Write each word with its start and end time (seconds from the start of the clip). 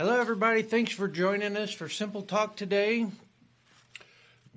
Hello, 0.00 0.18
everybody. 0.18 0.62
Thanks 0.62 0.92
for 0.92 1.08
joining 1.08 1.58
us 1.58 1.70
for 1.70 1.86
Simple 1.86 2.22
Talk 2.22 2.56
today. 2.56 3.06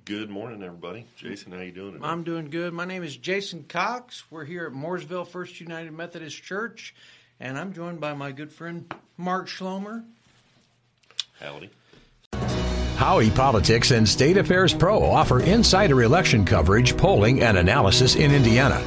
Good 0.06 0.30
morning, 0.30 0.62
everybody. 0.62 1.04
Jason, 1.16 1.52
how 1.52 1.60
you 1.60 1.70
doing 1.70 1.92
today? 1.92 2.06
I'm 2.06 2.24
doing 2.24 2.48
good. 2.48 2.72
My 2.72 2.86
name 2.86 3.02
is 3.02 3.14
Jason 3.14 3.66
Cox. 3.68 4.24
We're 4.30 4.46
here 4.46 4.64
at 4.64 4.72
Mooresville 4.72 5.28
First 5.28 5.60
United 5.60 5.92
Methodist 5.92 6.42
Church, 6.42 6.94
and 7.40 7.58
I'm 7.58 7.74
joined 7.74 8.00
by 8.00 8.14
my 8.14 8.32
good 8.32 8.54
friend 8.54 8.90
Marc 9.18 9.48
Schloemer. 9.48 10.02
Howdy. 11.38 11.68
Howey 12.96 13.34
Politics 13.34 13.90
and 13.90 14.08
State 14.08 14.38
Affairs 14.38 14.72
Pro 14.72 15.04
offer 15.04 15.40
insider 15.40 16.04
election 16.04 16.46
coverage, 16.46 16.96
polling, 16.96 17.42
and 17.42 17.58
analysis 17.58 18.16
in 18.16 18.32
Indiana. 18.32 18.82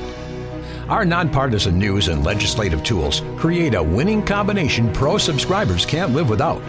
Our 0.89 1.03
nonpartisan 1.03 1.77
news 1.77 2.07
and 2.07 2.23
legislative 2.23 2.81
tools 2.81 3.21
create 3.35 3.75
a 3.75 3.83
winning 3.83 4.23
combination 4.23 4.93
pro 4.93 5.17
subscribers 5.17 5.85
can't 5.85 6.13
live 6.13 6.29
without. 6.29 6.61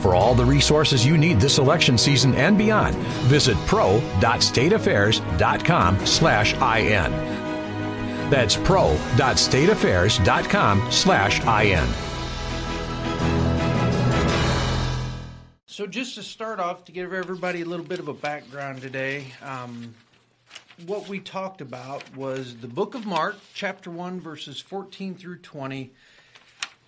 For 0.00 0.14
all 0.14 0.34
the 0.34 0.44
resources 0.44 1.04
you 1.04 1.18
need 1.18 1.40
this 1.40 1.58
election 1.58 1.98
season 1.98 2.32
and 2.34 2.56
beyond, 2.56 2.94
visit 3.26 3.56
pro.stateaffairs.com 3.66 6.06
slash 6.06 6.54
IN. 6.54 7.10
That's 8.30 8.54
pro.stateaffairs.com 8.56 10.92
slash 10.92 11.40
IN. 11.40 11.88
So, 15.66 15.86
just 15.86 16.14
to 16.16 16.22
start 16.22 16.60
off, 16.60 16.84
to 16.84 16.92
give 16.92 17.12
everybody 17.12 17.62
a 17.62 17.64
little 17.64 17.86
bit 17.86 17.98
of 17.98 18.06
a 18.08 18.14
background 18.14 18.82
today, 18.82 19.24
um, 19.42 19.94
what 20.86 21.08
we 21.08 21.20
talked 21.20 21.60
about 21.60 22.16
was 22.16 22.56
the 22.56 22.68
book 22.68 22.94
of 22.94 23.06
Mark, 23.06 23.36
chapter 23.54 23.90
1, 23.90 24.20
verses 24.20 24.60
14 24.60 25.14
through 25.14 25.38
20, 25.38 25.92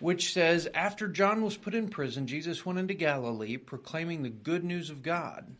which 0.00 0.32
says, 0.32 0.68
After 0.74 1.06
John 1.06 1.42
was 1.42 1.56
put 1.56 1.74
in 1.74 1.88
prison, 1.88 2.26
Jesus 2.26 2.66
went 2.66 2.78
into 2.78 2.94
Galilee, 2.94 3.56
proclaiming 3.56 4.22
the 4.22 4.30
good 4.30 4.64
news 4.64 4.90
of 4.90 5.02
God. 5.02 5.54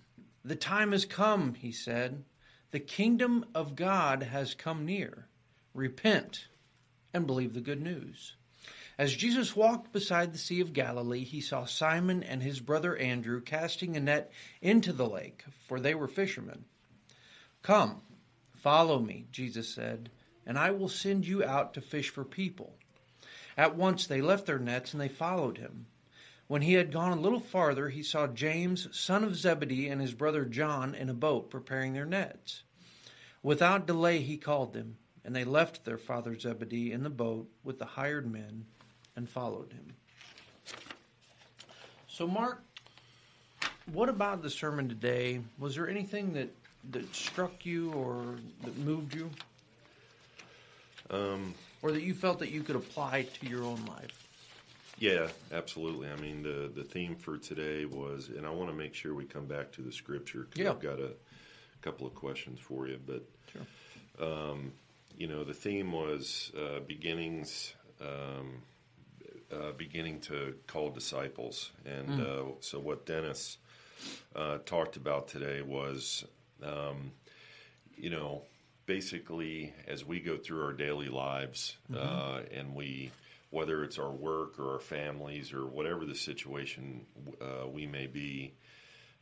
The 0.44 0.56
time 0.56 0.92
has 0.92 1.05
come, 1.05 1.55
he 1.55 1.70
said. 1.70 2.25
The 2.72 2.81
kingdom 2.81 3.44
of 3.55 3.77
God 3.77 4.25
has 4.25 4.55
come 4.55 4.84
near. 4.84 5.28
Repent 5.72 6.48
and 7.12 7.27
believe 7.27 7.55
the 7.55 7.61
good 7.61 7.83
news. 7.83 8.34
As 8.98 9.14
Jesus 9.14 9.55
walked 9.55 9.92
beside 9.92 10.33
the 10.33 10.39
Sea 10.39 10.61
of 10.61 10.72
Galilee, 10.72 11.25
he 11.25 11.41
saw 11.41 11.64
Simon 11.66 12.22
and 12.22 12.42
his 12.42 12.59
brother 12.61 12.97
Andrew 12.97 13.41
casting 13.41 13.97
a 13.97 14.00
net 14.00 14.33
into 14.61 14.92
the 14.92 15.09
lake, 15.09 15.44
for 15.69 15.78
they 15.78 15.94
were 15.94 16.09
fishermen. 16.09 16.64
Come, 17.62 18.03
follow 18.65 18.98
me, 18.98 19.27
Jesus 19.31 19.69
said, 19.69 20.09
and 20.47 20.59
I 20.59 20.70
will 20.70 20.89
send 20.89 21.27
you 21.27 21.45
out 21.45 21.75
to 21.75 21.83
fish 21.83 22.09
for 22.09 22.25
people. 22.25 22.73
At 23.59 23.77
once 23.77 24.06
they 24.06 24.23
left 24.23 24.47
their 24.47 24.59
nets 24.59 24.95
and 24.95 25.01
they 25.03 25.09
followed 25.09 25.59
him. 25.59 25.84
When 26.47 26.62
he 26.62 26.73
had 26.73 26.91
gone 26.91 27.12
a 27.12 27.21
little 27.21 27.41
farther, 27.41 27.91
he 27.91 28.03
saw 28.03 28.27
James, 28.27 28.89
son 28.91 29.23
of 29.23 29.37
Zebedee, 29.37 29.89
and 29.89 30.01
his 30.01 30.15
brother 30.15 30.47
John 30.47 30.95
in 30.95 31.11
a 31.11 31.15
boat 31.15 31.51
preparing 31.51 31.93
their 31.93 32.06
nets. 32.06 32.62
Without 33.43 33.87
delay, 33.87 34.21
he 34.21 34.39
called 34.39 34.73
them, 34.73 34.97
and 35.27 35.37
they 35.37 35.45
left 35.45 35.84
their 35.84 35.99
father 35.99 36.39
Zebedee 36.39 36.91
in 36.91 37.03
the 37.03 37.11
boat 37.11 37.47
with 37.65 37.78
the 37.78 37.84
hired 37.84 38.31
men 38.31 38.65
and 39.15 39.28
followed 39.28 39.75
him. 39.75 39.93
So, 42.09 42.27
Marc, 42.27 42.62
what 43.93 44.09
about 44.09 44.43
the 44.43 44.49
sermon 44.49 44.89
today? 44.89 45.41
Was 45.59 45.75
there 45.75 45.89
anything 45.89 46.33
that, 46.33 46.49
that 46.91 47.15
struck 47.15 47.65
you 47.65 47.93
or 47.93 48.37
that 48.63 48.77
moved 48.79 49.15
you? 49.15 49.31
Um, 51.11 51.55
or 51.83 51.93
that 51.93 52.03
you 52.03 52.15
felt 52.15 52.39
that 52.39 52.51
you 52.51 52.63
could 52.63 52.77
apply 52.77 53.27
to 53.41 53.47
your 53.47 53.63
own 53.63 53.85
life? 53.87 54.27
yeah, 54.99 55.29
absolutely. 55.53 56.09
I 56.09 56.17
mean, 56.17 56.43
the 56.43 56.71
the 56.75 56.85
theme 56.85 57.17
for 57.17 57.37
today 57.37 57.85
was, 57.85 58.29
and 58.29 58.47
I 58.47 58.51
want 58.51 58.71
to 58.71 58.77
make 58.77 58.95
sure 58.95 59.15
we 59.15 59.25
come 59.25 59.47
back 59.47 59.73
to 59.73 59.83
the 59.83 59.93
scripture 59.93 60.47
because 60.49 60.62
Yeah. 60.62 60.71
I've 60.71 60.81
got 60.81 61.01
a 61.01 61.12
couple 61.83 62.07
of 62.07 62.15
questions 62.15 62.59
for 62.61 62.87
you. 62.89 62.99
But 63.05 63.23
Sure. 63.53 64.27
um, 64.27 64.73
you 65.17 65.27
know, 65.27 65.44
the 65.44 65.55
theme 65.55 65.93
was 65.93 66.53
uh, 66.56 66.81
beginnings. 66.81 67.75
Um, 68.00 68.62
uh, 69.53 69.73
beginning 69.77 70.21
to 70.21 70.55
call 70.67 70.91
disciples, 70.91 71.71
and 71.84 72.21
uh, 72.21 72.43
so 72.61 72.81
what 72.81 73.06
Dennis 73.06 73.59
uh, 74.34 74.59
talked 74.65 74.97
about 74.97 75.28
today 75.28 75.62
was, 75.62 76.25
um, 76.62 77.12
you 77.97 78.10
know, 78.10 78.42
basically 78.87 79.72
as 79.87 80.04
we 80.04 80.20
go 80.20 80.37
through 80.37 80.62
our 80.62 80.72
daily 80.72 81.09
lives, 81.09 81.76
uh, 81.94 82.41
and 82.53 82.75
we, 82.75 83.10
whether 83.50 83.82
it's 83.84 83.98
our 83.98 84.10
work 84.10 84.59
or 84.59 84.75
our 84.75 84.81
families 84.81 85.53
or 85.53 85.66
whatever 85.66 86.04
the 86.04 86.14
situation 86.14 87.06
uh, 87.41 87.66
we 87.69 87.87
may 87.87 88.06
be, 88.06 88.54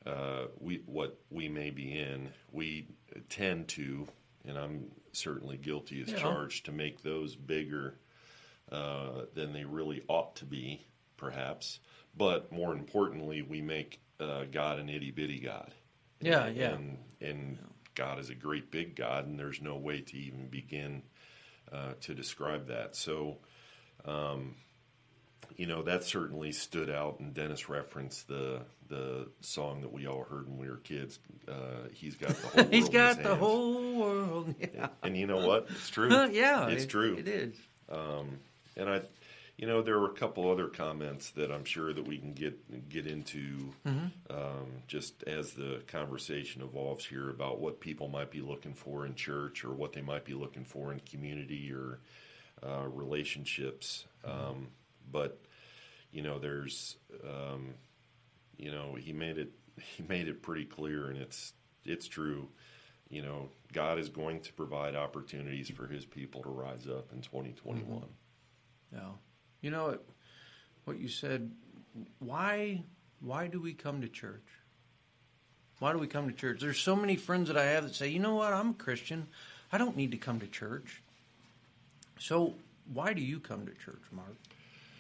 uh, 0.07 0.47
we 0.59 0.83
what 0.87 1.19
we 1.31 1.49
may 1.49 1.71
be 1.71 1.97
in, 1.99 2.33
we 2.51 2.89
tend 3.29 3.69
to, 3.69 4.09
and 4.45 4.59
I'm 4.59 4.91
certainly 5.13 5.57
guilty 5.59 6.03
as 6.03 6.09
Yeah. 6.11 6.19
charged 6.19 6.65
to 6.67 6.73
make 6.73 7.03
those 7.03 7.37
bigger 7.37 7.95
uh, 8.71 9.27
than 9.35 9.53
they 9.53 9.65
really 9.65 10.03
ought 10.09 10.35
to 10.37 10.45
be, 10.45 10.87
perhaps. 11.17 11.79
But 12.17 12.51
more 12.51 12.73
importantly, 12.73 13.43
we 13.43 13.61
make 13.63 14.01
uh, 14.19 14.45
God 14.51 14.79
an 14.79 14.89
itty 14.89 15.11
bitty 15.11 15.39
God. 15.41 15.73
Yeah, 16.23 16.45
And- 16.47 16.57
yeah. 16.57 16.71
And, 16.75 16.99
and 17.21 17.59
God 17.95 18.19
is 18.19 18.31
a 18.31 18.35
great 18.35 18.71
big 18.71 18.97
God, 18.97 19.27
and 19.27 19.39
there's 19.39 19.61
no 19.61 19.77
way 19.77 20.01
to 20.01 20.17
even 20.17 20.49
begin 20.49 21.03
uh, 21.71 21.93
to 22.03 22.15
describe 22.15 22.69
that. 22.69 22.97
So, 22.97 23.39
um, 24.05 24.55
you 25.57 25.67
know, 25.67 25.83
that 25.83 26.05
certainly 26.05 26.53
stood 26.53 26.89
out. 26.91 27.21
And 27.21 27.35
Dennis 27.35 27.69
referenced 27.69 28.29
the 28.29 28.63
the 28.89 29.29
song 29.41 29.81
that 29.83 29.93
we 29.93 30.07
all 30.07 30.25
heard 30.25 30.49
when 30.49 30.59
we 30.59 30.69
were 30.69 30.77
kids. 30.79 31.19
Uh, 31.49 31.89
He's 31.93 32.17
got 32.17 32.31
the 32.37 32.47
whole. 32.49 32.65
He's 32.71 32.89
got 32.89 33.23
the 33.23 33.35
whole 33.35 33.95
world. 33.99 34.55
Yeah, 34.75 34.89
And 35.03 35.17
you 35.17 35.27
know 35.27 35.47
what? 35.47 35.67
It's 35.71 35.91
true. 35.91 36.09
yeah, 36.33 36.69
it's 36.69 36.85
it- 36.85 36.89
true. 36.91 37.17
It 37.19 37.29
is. 37.29 37.55
And 38.75 38.89
I, 38.89 39.03
you 39.57 39.67
know, 39.67 39.83
there 39.83 39.99
were 39.99 40.11
a 40.11 40.15
couple 40.15 40.51
other 40.51 40.67
comments 40.69 41.31
that 41.31 41.53
I'm 41.53 41.65
sure 41.65 41.93
that 41.93 42.07
we 42.07 42.19
can 42.19 42.33
get 42.33 42.89
get 42.89 43.07
into 43.07 43.73
um, 44.31 44.83
just 44.89 45.23
as 45.25 45.53
the 45.53 45.83
conversation 45.87 46.63
evolves 46.63 47.05
here 47.05 47.31
about 47.31 47.61
what 47.61 47.81
people 47.81 48.09
might 48.09 48.31
be 48.31 48.41
looking 48.41 48.75
for 48.75 49.07
in 49.07 49.15
church 49.15 49.65
or 49.65 49.73
what 49.73 49.93
they 49.93 50.01
might 50.01 50.25
be 50.25 50.35
looking 50.35 50.65
for 50.65 50.93
in 50.93 51.01
community 51.01 51.73
or 51.73 52.01
uh, 52.67 52.87
relationships. 52.89 54.05
Um, 54.25 54.69
but 55.11 55.39
you 56.13 56.23
know, 56.23 56.39
there's, 56.39 56.97
um, 57.25 57.75
you 58.57 58.71
know, 58.71 58.95
he 58.95 59.13
made 59.13 59.39
it 59.39 59.51
he 59.97 60.03
made 60.09 60.29
it 60.29 60.43
pretty 60.43 60.65
clear, 60.65 61.09
and 61.09 61.19
it's 61.19 61.53
it's 61.85 62.07
true. 62.07 62.49
You 63.09 63.23
know, 63.23 63.49
God 63.73 63.99
is 63.99 64.09
going 64.09 64.41
to 64.41 64.53
provide 64.55 64.97
opportunities 64.97 65.69
for 65.71 65.87
His 65.87 66.07
people 66.07 66.43
to 66.43 66.49
rise 66.49 66.87
up 66.87 67.13
in 67.13 67.21
2021. 67.21 68.05
Yeah. 68.93 69.01
You 69.63 69.71
know 69.71 69.99
what? 70.85 70.99
You 70.99 71.09
said. 71.09 71.51
Why? 72.19 72.83
Why 73.21 73.47
do 73.47 73.61
we 73.61 73.73
come 73.73 74.03
to 74.03 74.09
church? 74.09 74.45
Why 75.79 75.93
do 75.93 75.99
we 75.99 76.07
come 76.07 76.29
to 76.29 76.35
church? 76.35 76.61
There's 76.61 76.79
so 76.79 76.95
many 76.95 77.17
friends 77.17 77.49
that 77.49 77.57
I 77.57 77.65
have 77.65 77.85
that 77.85 77.95
say, 77.95 78.09
you 78.09 78.19
know 78.19 78.37
what? 78.37 78.53
I'm 78.53 78.71
a 78.71 78.75
Christian. 78.75 79.27
I 79.73 79.79
don't 79.79 79.97
need 79.97 80.11
to 80.11 80.17
come 80.17 80.39
to 80.41 80.47
church. 80.47 81.03
So 82.19 82.55
why 82.93 83.13
do 83.13 83.21
you 83.21 83.41
come 83.41 83.67
to 83.67 83.73
church, 83.85 84.03
Marc? 84.13 84.37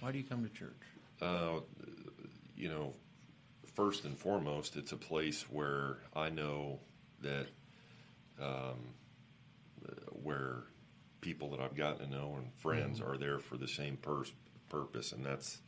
Why 0.00 0.12
do 0.12 0.18
you 0.18 0.24
come 0.24 0.42
to 0.44 0.50
church? 0.50 0.70
Uh, 1.20 1.60
you 2.56 2.68
know, 2.68 2.94
first 3.74 4.04
and 4.04 4.16
foremost, 4.18 4.76
it's 4.76 4.92
a 4.92 4.96
place 4.96 5.42
where 5.50 5.98
I 6.14 6.30
know 6.30 6.80
that 7.20 7.46
um, 8.40 8.94
where 10.22 10.64
people 11.20 11.50
that 11.50 11.60
I've 11.60 11.76
gotten 11.76 12.06
to 12.06 12.12
know 12.12 12.34
and 12.38 12.52
friends 12.54 13.00
are 13.00 13.16
there 13.16 13.38
for 13.38 13.56
the 13.56 13.68
same 13.68 13.96
pers- 13.96 14.32
purpose, 14.72 15.12
and 15.12 15.24
that's 15.24 15.58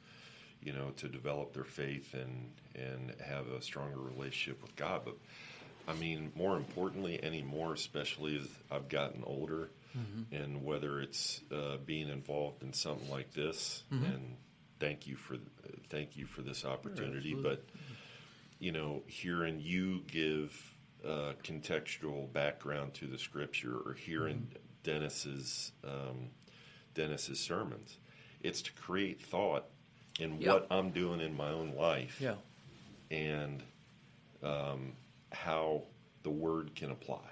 you 0.62 0.72
know 0.72 0.90
to 0.96 1.08
develop 1.08 1.52
their 1.52 1.64
faith 1.64 2.14
and 2.14 2.50
and 2.74 3.12
have 3.20 3.46
a 3.48 3.62
stronger 3.62 4.00
relationship 4.00 4.62
with 4.62 4.74
God. 4.76 5.02
But 5.04 5.16
I 5.86 5.94
mean, 5.94 6.32
more 6.34 6.56
importantly, 6.56 7.22
anymore, 7.22 7.74
especially 7.74 8.36
as 8.38 8.48
I've 8.70 8.88
gotten 8.88 9.22
older, 9.24 9.70
and 10.32 10.64
whether 10.64 11.00
it's 11.00 11.40
uh, 11.52 11.76
being 11.84 12.08
involved 12.08 12.62
in 12.62 12.72
something 12.72 13.10
like 13.10 13.32
this, 13.32 13.84
and 14.04 14.36
thank 14.80 15.06
you 15.06 15.16
for 15.16 15.36
thank 15.90 16.16
you 16.16 16.26
for 16.26 16.42
this 16.42 16.64
opportunity. 16.64 17.32
absolutely. 17.32 17.42
but 17.42 17.64
you 18.58 18.72
know, 18.72 19.02
hearing 19.06 19.60
you 19.60 20.02
give 20.06 20.74
uh, 21.06 21.32
contextual 21.42 22.32
background 22.32 22.94
to 22.94 23.06
the 23.06 23.18
scripture, 23.18 23.76
or 23.84 23.94
hearing 23.94 24.48
Dennis's 24.82 25.72
um, 25.84 26.30
Dennis's 26.94 27.40
sermons, 27.40 27.98
it's 28.44 28.62
to 28.62 28.72
create 28.74 29.20
thought 29.20 29.64
in 30.20 30.40
Yep. 30.40 30.52
what 30.52 30.66
I'm 30.70 30.90
doing 30.90 31.20
in 31.20 31.36
my 31.36 31.48
own 31.50 31.74
life 31.74 32.20
Yeah. 32.20 32.34
and 33.10 33.62
um, 34.42 34.92
how 35.32 35.82
the 36.22 36.30
word 36.30 36.74
can 36.76 36.90
apply. 36.90 37.22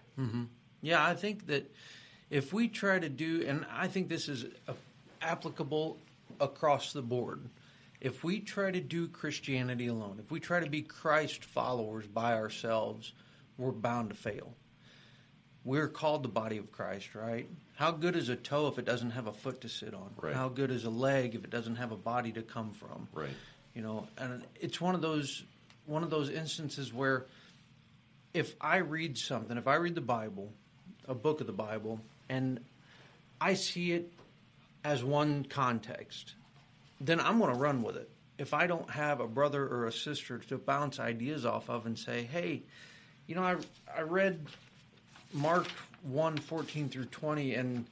Yeah, 0.82 1.04
I 1.04 1.14
think 1.14 1.46
that 1.46 1.70
if 2.30 2.52
we 2.52 2.68
try 2.68 2.98
to 2.98 3.08
do, 3.08 3.44
and 3.46 3.64
I 3.70 3.86
think 3.88 4.08
this 4.08 4.28
is 4.28 4.46
applicable 5.20 5.98
across 6.40 6.92
the 6.92 7.02
board, 7.02 7.40
If 8.00 8.24
we 8.24 8.40
try 8.40 8.72
to 8.72 8.80
do 8.80 9.06
Christianity 9.06 9.86
alone, 9.86 10.16
if 10.18 10.28
we 10.32 10.40
try 10.40 10.58
to 10.58 10.68
be 10.68 10.82
Christ 10.82 11.44
followers 11.44 12.04
by 12.08 12.32
ourselves, 12.34 13.12
we're 13.56 13.70
bound 13.70 14.10
to 14.10 14.16
fail. 14.16 14.54
We're 15.64 15.88
called 15.88 16.24
the 16.24 16.28
body 16.28 16.58
of 16.58 16.72
Christ, 16.72 17.14
right? 17.14 17.48
How 17.76 17.92
good 17.92 18.16
is 18.16 18.28
a 18.28 18.36
toe 18.36 18.66
if 18.66 18.78
it 18.78 18.84
doesn't 18.84 19.10
have 19.10 19.26
a 19.26 19.32
foot 19.32 19.60
to 19.60 19.68
sit 19.68 19.94
on? 19.94 20.10
Right. 20.20 20.34
How 20.34 20.48
good 20.48 20.70
is 20.70 20.84
a 20.84 20.90
leg 20.90 21.34
if 21.34 21.44
it 21.44 21.50
doesn't 21.50 21.76
have 21.76 21.92
a 21.92 21.96
body 21.96 22.32
to 22.32 22.42
come 22.42 22.72
from? 22.72 23.08
Right. 23.12 23.30
You 23.74 23.82
know, 23.82 24.08
and 24.18 24.42
it's 24.60 24.80
one 24.80 24.94
of 24.94 25.00
those 25.00 25.44
one 25.86 26.02
of 26.02 26.10
those 26.10 26.30
instances 26.30 26.92
where 26.92 27.26
if 28.34 28.54
I 28.60 28.78
read 28.78 29.18
something, 29.18 29.56
if 29.56 29.66
I 29.66 29.74
read 29.74 29.94
the 29.94 30.00
Bible, 30.00 30.52
a 31.06 31.14
book 31.14 31.40
of 31.40 31.46
the 31.46 31.52
Bible, 31.52 32.00
and 32.28 32.60
I 33.40 33.54
see 33.54 33.92
it 33.92 34.12
as 34.84 35.02
one 35.04 35.44
context, 35.44 36.34
then 37.00 37.20
I'm 37.20 37.38
going 37.38 37.52
to 37.52 37.58
run 37.58 37.82
with 37.82 37.96
it. 37.96 38.08
If 38.38 38.54
I 38.54 38.66
don't 38.66 38.88
have 38.90 39.20
a 39.20 39.26
brother 39.26 39.66
or 39.66 39.86
a 39.86 39.92
sister 39.92 40.38
to 40.38 40.58
bounce 40.58 40.98
ideas 40.98 41.44
off 41.44 41.68
of 41.68 41.86
and 41.86 41.98
say, 41.98 42.22
hey, 42.22 42.62
you 43.26 43.34
know, 43.34 43.42
I, 43.42 43.56
I 43.96 44.02
read 44.02 44.46
Mark 45.32 45.67
1 46.02 46.37
14 46.38 46.88
through 46.88 47.06
20, 47.06 47.55
and, 47.55 47.87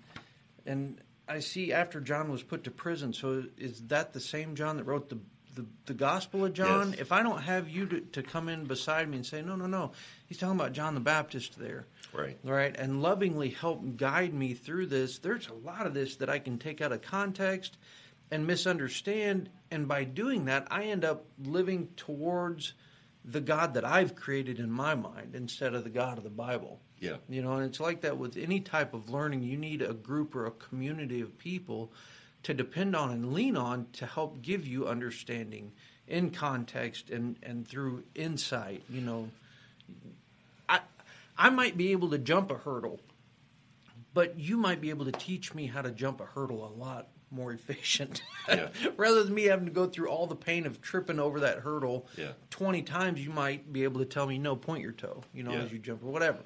and 0.67 1.01
I 1.29 1.41
see 1.41 1.73
after 1.73 2.01
John 2.01 2.31
was 2.31 2.43
put 2.43 2.65
to 2.65 2.71
prison, 2.71 3.13
so 3.13 3.45
is 3.59 3.81
that 3.89 4.13
the 4.13 4.21
same 4.21 4.55
John 4.57 4.77
that 4.77 4.85
wrote 4.85 5.09
the 5.09 5.19
the, 5.55 5.67
the 5.87 5.95
Gospel 5.95 6.45
of 6.45 6.53
John, 6.53 6.91
Yes. 6.91 7.01
if 7.01 7.13
I 7.13 7.23
don't 7.25 7.43
have 7.43 7.69
you 7.69 7.87
to, 7.87 8.01
to 8.01 8.23
come 8.23 8.49
in 8.49 8.65
beside 8.65 9.09
me 9.09 9.17
and 9.17 9.27
say, 9.27 9.43
no, 9.43 9.57
no, 9.57 9.67
no, 9.67 9.93
he's 10.29 10.39
talking 10.39 10.55
about 10.55 10.73
John 10.73 10.95
the 10.95 11.01
Baptist 11.01 11.59
there. 11.59 11.87
Right. 12.13 12.39
Right. 12.45 12.75
And 12.77 13.03
lovingly 13.03 13.51
help 13.51 13.97
guide 13.97 14.33
me 14.33 14.55
through 14.55 14.87
this, 14.87 15.19
there's 15.19 15.49
a 15.49 15.53
lot 15.55 15.87
of 15.87 15.95
this 15.95 16.17
that 16.17 16.31
I 16.31 16.39
can 16.39 16.59
take 16.59 16.81
out 16.81 16.93
of 16.93 17.03
context 17.03 17.77
and 18.31 18.47
misunderstand. 18.47 19.51
And 19.71 19.89
by 19.89 20.05
doing 20.05 20.45
that, 20.45 20.69
I 20.71 20.85
end 20.85 21.05
up 21.05 21.25
living 21.45 21.89
towards 21.97 22.75
the 23.25 23.41
God 23.41 23.75
that 23.75 23.85
I've 23.85 24.15
created 24.15 24.59
in 24.61 24.71
my 24.71 24.95
mind 24.95 25.35
instead 25.35 25.75
of 25.75 25.85
the 25.85 25.91
God 25.91 26.17
of 26.17 26.25
the 26.25 26.31
Bible. 26.31 26.81
Yeah. 27.01 27.17
You 27.29 27.43
know, 27.43 27.55
and 27.55 27.65
it's 27.65 27.81
like 27.81 28.03
that 28.03 28.17
with 28.19 28.37
any 28.37 28.61
type 28.61 28.95
of 28.95 29.11
learning. 29.11 29.43
You 29.43 29.57
need 29.57 29.83
a 29.83 29.95
group 29.95 30.35
or 30.37 30.47
a 30.47 30.51
community 30.53 31.21
of 31.23 31.37
people 31.39 31.91
to 32.43 32.55
depend 32.55 32.95
on 32.95 33.11
and 33.11 33.33
lean 33.33 33.57
on 33.57 33.87
to 33.95 34.07
help 34.07 34.41
give 34.43 34.67
you 34.67 34.87
understanding 34.87 35.73
in 36.07 36.31
context 36.31 37.11
and, 37.11 37.37
and 37.43 37.67
through 37.67 38.05
insight. 38.15 38.83
You 38.89 39.01
know, 39.01 39.31
I 40.69 40.81
I 41.39 41.51
might 41.51 41.77
be 41.77 41.93
able 41.93 42.11
to 42.11 42.19
jump 42.19 42.51
a 42.51 42.57
hurdle, 42.57 43.01
but 44.15 44.39
you 44.39 44.57
might 44.57 44.81
be 44.81 44.91
able 44.91 45.07
to 45.07 45.13
teach 45.13 45.55
me 45.55 45.67
how 45.67 45.83
to 45.83 45.91
jump 45.91 46.21
a 46.21 46.27
hurdle 46.27 46.67
a 46.67 46.73
lot 46.79 47.09
more 47.31 47.53
efficient. 47.55 48.23
Yeah. 48.49 48.69
Rather 48.97 49.23
than 49.25 49.35
me 49.35 49.45
having 49.45 49.67
to 49.67 49.73
go 49.73 49.87
through 49.87 50.09
all 50.09 50.27
the 50.27 50.37
pain 50.37 50.67
of 50.67 50.81
tripping 50.83 51.19
over 51.21 51.41
that 51.41 51.59
hurdle 51.61 52.07
Yeah. 52.19 52.33
20 52.51 52.83
times, 52.83 53.25
you 53.25 53.31
might 53.31 53.73
be 53.73 53.85
able 53.85 54.01
to 54.01 54.07
tell 54.07 54.27
me, 54.27 54.37
no, 54.39 54.57
point 54.57 54.83
your 54.83 54.93
toe, 54.93 55.23
you 55.33 55.43
know, 55.45 55.53
Yeah. 55.53 55.61
as 55.63 55.73
you 55.73 55.79
jump 55.79 56.03
or 56.03 56.09
whatever. 56.11 56.41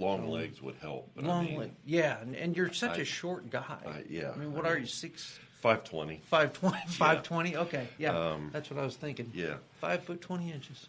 Long 0.00 0.28
legs 0.30 0.62
would 0.62 0.76
help. 0.76 1.10
But 1.14 1.24
Long 1.24 1.44
I 1.46 1.48
mean, 1.50 1.58
leg. 1.58 1.70
Yeah, 1.84 2.18
and, 2.20 2.34
and 2.34 2.56
you're 2.56 2.72
such 2.72 2.96
a 2.98 3.02
I- 3.02 3.04
short 3.04 3.50
guy. 3.50 3.62
I- 3.86 4.04
yeah, 4.08 4.30
I 4.34 4.36
mean, 4.36 4.52
what 4.54 4.64
I 4.64 4.70
are 4.70 4.74
mean- 4.74 4.82
you, 4.82 4.88
six, 4.88 5.38
Five 5.60 5.84
twenty. 5.84 6.22
Five 6.30 6.54
twenty. 6.54 6.78
Five 6.88 7.22
twenty. 7.22 7.54
Okay, 7.54 7.86
yeah, 7.98 8.16
Um, 8.18 8.48
that's 8.50 8.70
what 8.70 8.80
I 8.80 8.84
was 8.84 8.96
thinking. 8.96 9.30
yeah. 9.34 9.56
five 9.80 10.02
foot 10.04 10.22
twenty 10.22 10.50
inches. 10.50 10.88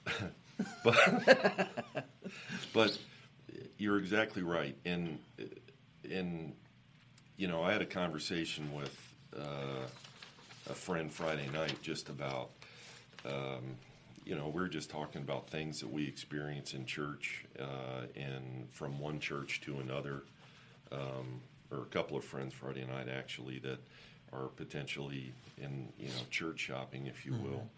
But 0.83 1.67
but 2.73 2.97
you're 3.77 3.97
exactly 3.97 4.43
right. 4.43 4.75
And 4.85 5.19
in 6.05 6.53
you 7.35 7.47
know, 7.49 7.61
I 7.63 7.73
had 7.73 7.81
a 7.81 7.85
conversation 7.85 8.71
with 8.73 8.95
uh, 9.37 9.87
a 10.69 10.73
friend 10.73 11.11
Friday 11.11 11.49
night 11.51 11.81
just 11.81 12.07
about 12.07 12.51
um, 13.25 13.75
you 14.31 14.37
know 14.37 14.47
we 14.47 14.61
are 14.61 14.69
just 14.69 14.89
talking 14.89 15.21
about 15.21 15.49
things 15.49 15.81
that 15.81 15.91
we 15.91 16.07
experience 16.07 16.73
in 16.73 16.85
church 16.85 17.43
uh, 17.59 18.05
and 18.15 18.65
from 18.71 18.97
one 18.97 19.19
church 19.19 19.59
to 19.65 19.79
another. 19.79 20.23
Um, 20.89 21.41
or 21.69 21.83
a 21.83 21.85
couple 21.85 22.17
of 22.17 22.23
friends 22.23 22.53
Friday 22.53 22.85
night 22.85 23.07
actually 23.07 23.59
that 23.59 23.79
are 24.33 24.47
potentially 24.47 25.33
in 25.57 25.89
you 25.97 26.07
know 26.07 26.23
church 26.29 26.59
shopping, 26.59 27.07
if 27.07 27.25
you 27.25 27.33
will. 27.33 27.69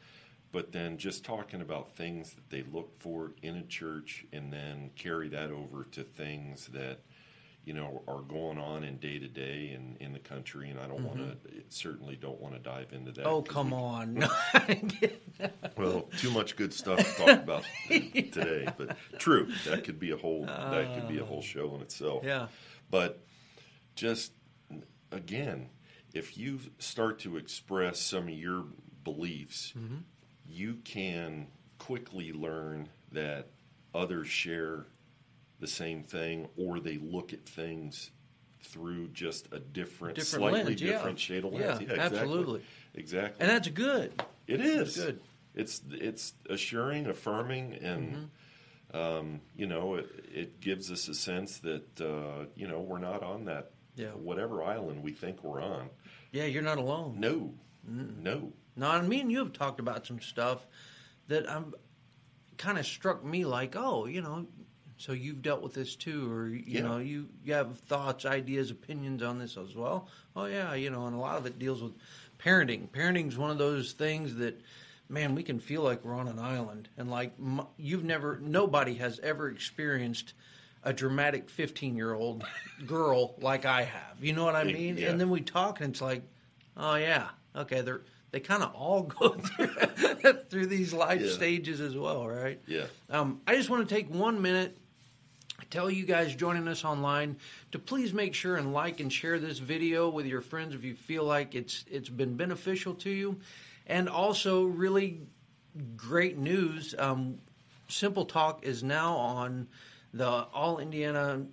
But 0.52 0.72
then 0.72 0.98
just 0.98 1.26
talking 1.26 1.62
about 1.62 1.96
things 1.96 2.36
that 2.36 2.50
they 2.52 2.64
look 2.72 3.00
for 3.00 3.32
in 3.42 3.56
a 3.56 3.64
church, 3.64 4.26
and 4.32 4.54
then 4.54 4.92
carry 4.96 5.30
that 5.30 5.50
over 5.50 5.86
to 5.92 6.04
things 6.04 6.68
that 6.68 7.00
you 7.66 7.74
know 7.74 8.02
are 8.08 8.22
going 8.22 8.58
on 8.58 8.84
in 8.84 8.98
day 8.98 9.20
to 9.20 9.28
day 9.28 9.72
and 9.76 9.98
in 9.98 10.12
the 10.14 10.20
country. 10.20 10.70
And 10.70 10.80
I 10.80 10.88
don't 10.88 11.04
want 11.06 11.20
to 11.20 11.38
certainly 11.70 12.16
don't 12.16 12.40
want 12.42 12.54
to 12.56 12.60
dive 12.60 12.92
into 12.94 13.12
that. 13.14 13.26
Oh 13.26 13.42
come 13.42 13.72
we- 13.72 13.78
on. 13.78 14.28
well, 15.78 16.02
too 16.18 16.32
much 16.32 16.56
good 16.56 16.74
stuff 16.74 17.00
to 17.00 17.26
talk 17.26 17.30
about 17.44 17.64
today, 17.90 18.68
but 18.78 18.96
true. 19.18 19.50
That 19.66 19.84
could 19.84 20.00
be 20.00 20.12
a 20.12 20.18
whole 20.18 20.46
that 20.46 20.94
could 20.96 21.08
be 21.08 21.20
a 21.20 21.26
whole 21.26 21.42
show 21.42 21.74
in 21.76 21.82
itself. 21.82 22.24
yeah. 22.24 22.48
But 22.90 23.24
just 23.96 24.34
again, 25.12 25.70
if 26.14 26.38
you 26.38 26.60
start 26.80 27.20
to 27.20 27.38
express 27.38 28.00
some 28.00 28.24
of 28.28 28.34
your 28.34 28.66
beliefs, 29.04 29.74
Mm-hmm. 29.78 29.98
you 30.48 30.76
can 30.84 31.48
quickly 31.80 32.32
learn 32.34 32.90
that 33.12 33.48
others 33.94 34.28
share 34.28 34.86
the 35.64 35.68
same 35.68 36.04
thing 36.04 36.50
or 36.58 36.82
they 36.82 36.98
look 36.98 37.32
at 37.32 37.46
things 37.48 38.12
through 38.62 39.08
just 39.10 39.48
a 39.54 39.60
different, 39.60 40.16
Different 40.16 40.42
slightly 40.52 40.64
lens, 40.66 40.82
yeah. 40.82 40.92
different 40.92 41.20
shade 41.20 41.46
of 41.46 41.54
Yeah, 41.54 41.68
lens. 41.68 41.82
exactly. 41.82 42.20
absolutely. 42.20 42.62
Exactly. 42.96 43.38
And 43.42 43.50
that's 43.50 43.68
good. 43.70 44.22
It 44.46 44.60
is 44.60 44.98
good. 44.98 45.22
It's 45.56 45.82
it's 45.92 46.34
assuring, 46.50 47.08
affirming, 47.08 47.76
and 47.76 48.30
Mm-hmm. 48.94 48.98
um, 48.98 49.42
you 49.56 49.68
know 49.68 49.96
it, 49.96 50.08
it 50.34 50.60
gives 50.60 50.92
us 50.92 51.08
a 51.08 51.14
sense 51.16 51.60
that 51.60 52.02
uh, 52.02 52.46
you 52.56 52.68
know 52.68 52.82
we're 52.82 53.00
not 53.00 53.24
on 53.24 53.46
that 53.46 53.72
Yeah. 53.96 54.08
whatever 54.10 54.64
island 54.64 55.02
we 55.04 55.12
think 55.14 55.44
we're 55.44 55.62
on. 55.62 55.90
Yeah, 56.32 56.46
you're 56.46 56.64
not 56.64 56.78
alone. 56.78 57.16
No, 57.20 57.54
no, 57.88 58.52
No, 58.76 58.92
and 58.92 59.08
me 59.08 59.22
and 59.22 59.32
you 59.32 59.40
have 59.40 59.54
talked 59.54 59.80
about 59.80 60.06
some 60.08 60.20
stuff 60.20 60.66
that 61.28 61.50
I'm 61.50 61.74
kind 62.58 62.78
of 62.78 62.86
struck 62.86 63.24
me 63.24 63.46
like, 63.46 63.76
oh, 63.76 64.06
you 64.08 64.22
know, 64.22 64.46
so 64.98 65.12
you've 65.12 65.42
dealt 65.42 65.62
with 65.62 65.74
this 65.74 65.96
too, 65.96 66.32
or 66.32 66.48
you 66.50 66.64
Yeah. 66.68 66.82
know, 66.84 66.98
you 66.98 67.28
you 67.44 67.54
have 67.54 67.78
thoughts, 67.80 68.26
ideas, 68.26 68.72
opinions 68.72 69.22
on 69.24 69.40
this 69.40 69.58
as 69.58 69.76
well. 69.76 70.08
Oh 70.36 70.46
yeah, 70.46 70.74
you 70.74 70.90
know, 70.90 71.06
and 71.08 71.16
a 71.16 71.20
lot 71.20 71.38
of 71.38 71.46
it 71.46 71.60
deals 71.60 71.82
with 71.82 71.94
parenting. 72.40 72.88
Parenting's 72.90 73.38
one 73.38 73.52
of 73.52 73.58
those 73.58 73.94
things 73.94 74.36
that. 74.36 74.60
Man, 75.10 75.36
we 75.36 75.44
can 75.44 75.60
feel 75.60 75.82
like 75.84 76.04
we're 76.06 76.16
on 76.16 76.30
an 76.30 76.40
island, 76.40 76.88
and 76.98 77.12
like 77.12 77.34
you've 77.78 78.06
never, 78.06 78.40
nobody 78.42 78.96
has 78.96 79.20
ever 79.20 79.50
experienced 79.50 80.34
a 80.84 80.94
dramatic 80.94 81.50
fifteen-year-old 81.50 82.44
girl 82.88 83.36
like 83.40 83.66
I 83.66 83.84
have. 83.84 84.24
You 84.24 84.34
know 84.34 84.46
what 84.46 84.56
I 84.56 84.64
mean? 84.64 84.98
yeah. 84.98 85.10
And 85.10 85.20
then 85.20 85.30
we 85.30 85.42
talk, 85.42 85.82
and 85.82 85.92
it's 85.92 86.02
like, 86.02 86.24
oh 86.78 86.96
yeah, 86.96 87.28
okay, 87.56 87.82
they're 87.82 88.02
they 88.32 88.40
kind 88.40 88.64
of 88.64 88.74
all 88.74 89.04
go 89.20 89.32
through, 89.34 89.68
through 90.50 90.68
these 90.68 90.94
life 90.94 91.22
Yeah. 91.22 91.28
stages 91.32 91.82
as 91.82 91.96
well, 91.96 92.26
right? 92.28 92.60
yeah, 92.66 92.86
Um, 93.10 93.42
I 93.46 93.56
just 93.56 93.70
want 93.70 93.88
to 93.88 93.94
take 93.94 94.10
one 94.10 94.42
minute, 94.42 94.76
tell 95.70 95.90
you 95.90 96.06
guys 96.06 96.36
joining 96.36 96.68
us 96.68 96.86
online 96.86 97.38
to 97.72 97.80
please 97.80 98.14
make 98.14 98.34
sure 98.34 98.56
and 98.58 98.74
like 98.74 99.00
and 99.00 99.12
share 99.12 99.40
this 99.40 99.60
video 99.60 100.10
with 100.10 100.26
your 100.26 100.42
friends 100.42 100.76
if 100.76 100.84
you 100.84 100.96
feel 100.96 101.24
like 101.24 101.56
it's 101.56 101.84
it's 101.90 102.10
been 102.10 102.36
beneficial 102.36 102.94
to 102.96 103.10
you, 103.10 103.40
and 103.88 104.08
also 104.08 104.66
really 104.66 105.22
great 105.98 106.38
news. 106.38 106.94
Um, 106.98 107.40
Simple 107.88 108.26
Talk 108.26 108.64
is 108.64 108.84
now 108.84 109.16
on 109.16 109.68
the 110.14 110.28
All 110.28 110.80
Indiana 110.80 111.46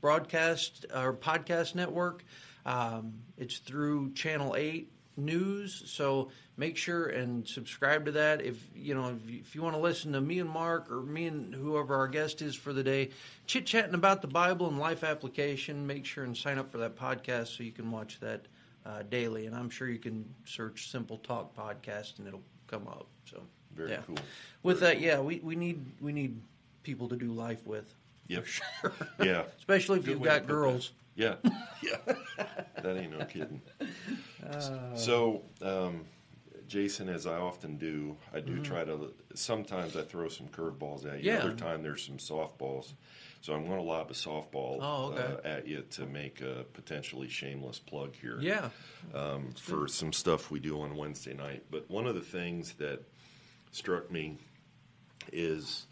broadcast 0.00 0.86
or 0.94 1.14
podcast 1.14 1.74
network. 1.74 2.24
Um, 2.64 3.14
it's 3.36 3.58
through 3.58 4.12
Channel 4.12 4.54
Eight 4.56 4.91
News, 5.16 5.82
so 5.86 6.30
make 6.56 6.76
sure 6.76 7.06
and 7.06 7.46
subscribe 7.46 8.06
to 8.06 8.12
that. 8.12 8.40
If 8.42 8.56
you 8.74 8.94
know 8.94 9.10
if 9.22 9.30
you, 9.30 9.40
if 9.40 9.54
you 9.54 9.62
want 9.62 9.74
to 9.76 9.80
listen 9.80 10.12
to 10.12 10.20
me 10.20 10.38
and 10.38 10.48
Marc 10.48 10.90
or 10.90 11.02
me 11.02 11.26
and 11.26 11.54
whoever 11.54 11.94
our 11.94 12.08
guest 12.08 12.40
is 12.40 12.54
for 12.54 12.72
the 12.72 12.82
day, 12.82 13.10
chit 13.46 13.66
chatting 13.66 13.94
about 13.94 14.22
the 14.22 14.28
Bible 14.28 14.68
and 14.68 14.78
life 14.78 15.04
application, 15.04 15.86
make 15.86 16.06
sure 16.06 16.24
and 16.24 16.36
sign 16.36 16.58
up 16.58 16.72
for 16.72 16.78
that 16.78 16.96
podcast 16.96 17.56
so 17.56 17.62
you 17.62 17.72
can 17.72 17.90
watch 17.90 18.20
that 18.20 18.46
uh, 18.86 19.02
daily. 19.10 19.46
And 19.46 19.54
I'm 19.54 19.68
sure 19.70 19.88
you 19.88 19.98
can 19.98 20.24
search 20.44 20.90
Simple 20.90 21.18
Talk 21.18 21.54
podcast 21.54 22.18
and 22.18 22.26
it'll 22.26 22.42
come 22.66 22.88
up. 22.88 23.06
So 23.24 23.42
Very 23.74 23.90
yeah. 23.90 23.98
cool. 24.06 24.16
With 24.62 24.80
Very 24.80 24.94
that, 24.94 25.00
yeah, 25.02 25.20
we, 25.20 25.40
we 25.40 25.56
need 25.56 25.84
we 26.00 26.12
need 26.12 26.40
people 26.82 27.08
to 27.08 27.16
do 27.16 27.32
life 27.32 27.66
with. 27.66 27.94
Yep. 28.28 28.46
Sure. 28.46 28.92
yeah, 29.22 29.42
Especially 29.58 29.98
if 29.98 30.04
Good 30.06 30.12
you've 30.12 30.22
got 30.22 30.46
girls. 30.46 30.88
that. 30.88 30.94
Yeah, 31.14 31.34
yeah. 31.82 31.96
that 32.82 32.96
ain't 32.96 33.16
no 33.18 33.24
kidding. 33.26 33.60
Uh. 34.48 34.94
so, 34.96 35.42
um, 35.62 36.04
Jason, 36.68 37.08
as 37.08 37.26
I 37.26 37.36
often 37.38 37.76
do, 37.76 38.16
I 38.32 38.40
do 38.40 38.60
try 38.62 38.84
to. 38.84 39.12
Sometimes 39.34 39.96
I 39.96 40.02
throw 40.02 40.28
some 40.28 40.48
curveballs 40.48 41.06
at 41.06 41.22
you. 41.22 41.32
Yeah. 41.32 41.38
Other 41.40 41.54
time 41.54 41.82
there's 41.82 42.04
some 42.04 42.16
softballs. 42.16 42.92
So 43.42 43.52
I'm 43.54 43.66
going 43.66 43.78
to 43.78 43.82
lob 43.82 44.08
a 44.08 44.14
softball 44.14 44.78
Oh, 44.80 45.12
okay. 45.12 45.34
uh, 45.44 45.48
at 45.56 45.66
you 45.66 45.82
to 45.90 46.06
make 46.06 46.40
a 46.42 46.64
potentially 46.74 47.28
shameless 47.28 47.80
plug 47.80 48.14
here 48.14 48.38
Yeah. 48.40 48.68
um, 49.12 49.50
for 49.60 49.88
some 49.88 50.12
stuff 50.12 50.52
we 50.52 50.60
do 50.60 50.80
on 50.80 50.94
Wednesday 50.96 51.34
night. 51.34 51.64
But 51.68 51.90
one 51.90 52.06
of 52.06 52.14
the 52.14 52.20
things 52.20 52.74
that 52.74 53.00
struck 53.72 54.12
me 54.12 54.38
is 55.32 55.86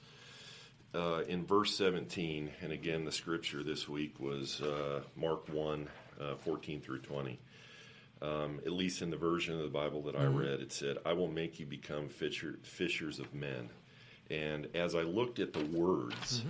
uh, 0.95 1.23
in 1.29 1.45
verse 1.45 1.77
17, 1.77 2.51
and 2.61 2.73
again, 2.73 3.05
the 3.05 3.13
scripture 3.13 3.63
this 3.63 3.89
week 3.89 4.19
was 4.19 4.61
uh, 4.61 5.03
Mark 5.17 5.49
1 5.49 5.89
uh, 6.21 6.35
14 6.37 6.81
through 6.81 7.01
20. 7.01 7.39
Um, 8.23 8.61
at 8.67 8.73
least 8.73 9.01
in 9.01 9.11
the 9.11 9.17
version 9.17 9.55
of 9.55 9.63
the 9.63 9.69
Bible 9.69 10.03
that 10.03 10.15
I 10.15 10.27
read, 10.27 10.61
it 10.61 10.73
said, 10.73 10.99
I 11.07 11.15
will 11.15 11.29
make 11.29 11.59
you 11.59 11.65
become 11.65 12.09
fisher, 12.09 12.59
fishers 12.63 13.19
of 13.19 13.33
men. 13.35 13.71
And 14.31 14.69
as 14.75 14.95
I 14.95 15.03
looked 15.03 15.39
at 15.39 15.55
the 15.55 15.65
words, 15.65 16.43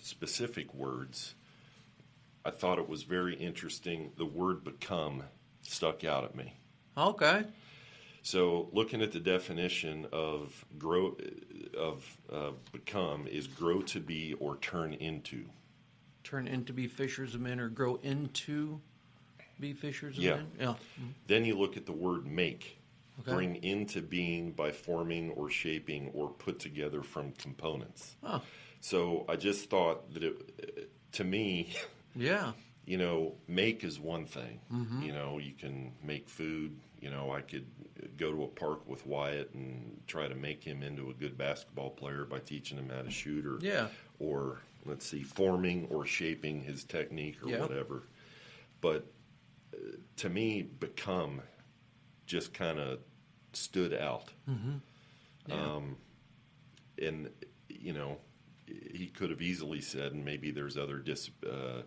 specific 0.00 0.72
words, 0.72 1.34
I 2.46 2.50
thought 2.50 2.78
it 2.78 2.88
was 2.88 3.02
very 3.02 3.34
interesting. 3.36 4.12
The 4.16 4.24
word 4.24 4.64
become 4.64 5.24
stuck 5.60 6.02
out 6.02 6.24
at 6.24 6.34
me. 6.34 6.54
Okay. 6.96 7.44
So, 8.24 8.68
looking 8.72 9.02
at 9.02 9.10
the 9.12 9.18
definition 9.20 10.06
of 10.12 10.64
grow 10.78 11.16
of 11.76 12.16
uh, 12.32 12.50
become 12.72 13.26
is 13.26 13.46
grow 13.48 13.82
to 13.82 14.00
be 14.00 14.34
or 14.34 14.56
turn 14.58 14.94
into. 14.94 15.46
Turn 16.22 16.46
into 16.46 16.72
be 16.72 16.86
fishers 16.86 17.34
of 17.34 17.40
men 17.40 17.58
or 17.58 17.68
grow 17.68 17.96
into 17.96 18.80
be 19.58 19.72
fishers 19.72 20.16
of 20.18 20.22
Yeah. 20.24 20.36
men? 20.36 20.46
Yeah. 20.60 20.74
Then 21.26 21.44
you 21.44 21.58
look 21.58 21.76
at 21.76 21.86
the 21.86 21.92
word 21.92 22.26
make, 22.26 22.78
Okay. 23.20 23.32
bring 23.32 23.56
into 23.56 24.00
being 24.00 24.52
by 24.52 24.70
forming 24.72 25.30
or 25.30 25.50
shaping 25.50 26.10
or 26.14 26.30
put 26.30 26.58
together 26.60 27.02
from 27.02 27.32
components. 27.32 28.16
Oh, 28.22 28.40
So 28.80 29.24
I 29.28 29.36
just 29.36 29.68
thought 29.68 30.12
that 30.14 30.22
it, 30.22 30.90
to 31.12 31.24
me, 31.24 31.72
yeah. 32.14 32.52
you 32.86 32.98
know, 32.98 33.34
make 33.48 33.82
is 33.84 33.98
one 34.00 34.26
thing. 34.26 34.60
Mm-hmm. 34.72 35.02
You 35.02 35.12
know, 35.12 35.38
you 35.38 35.52
can 35.52 35.92
make 36.04 36.28
food. 36.28 36.78
You 37.02 37.10
know, 37.10 37.32
I 37.32 37.40
could 37.40 37.66
go 38.16 38.30
to 38.30 38.44
a 38.44 38.46
park 38.46 38.88
with 38.88 39.04
Wyatt 39.04 39.52
and 39.54 40.00
try 40.06 40.28
to 40.28 40.36
make 40.36 40.62
him 40.62 40.84
into 40.84 41.10
a 41.10 41.12
good 41.12 41.36
basketball 41.36 41.90
player 41.90 42.24
by 42.24 42.38
teaching 42.38 42.78
him 42.78 42.88
how 42.90 43.02
to 43.02 43.10
shoot 43.10 43.44
or, 43.44 43.58
Yeah. 43.60 43.88
or 44.20 44.60
let's 44.86 45.04
see, 45.04 45.24
forming 45.24 45.86
or 45.90 46.06
shaping 46.06 46.62
his 46.62 46.84
technique 46.84 47.42
or 47.42 47.48
Yeah. 47.50 47.60
whatever. 47.60 48.04
But 48.80 49.12
uh, 49.74 49.78
to 50.18 50.28
me, 50.28 50.62
become 50.62 51.42
just 52.26 52.54
kind 52.54 52.78
of 52.78 53.00
stood 53.52 53.92
out. 53.94 54.30
Yeah. 55.48 55.54
Um, 55.74 55.96
and 56.98 57.30
you 57.68 57.92
know, 57.94 58.18
he 58.68 59.08
could 59.08 59.30
have 59.30 59.42
easily 59.42 59.80
said, 59.80 60.12
and 60.12 60.24
maybe 60.24 60.52
there's 60.52 60.76
other 60.76 60.98
dis, 60.98 61.30
uh, 61.44 61.82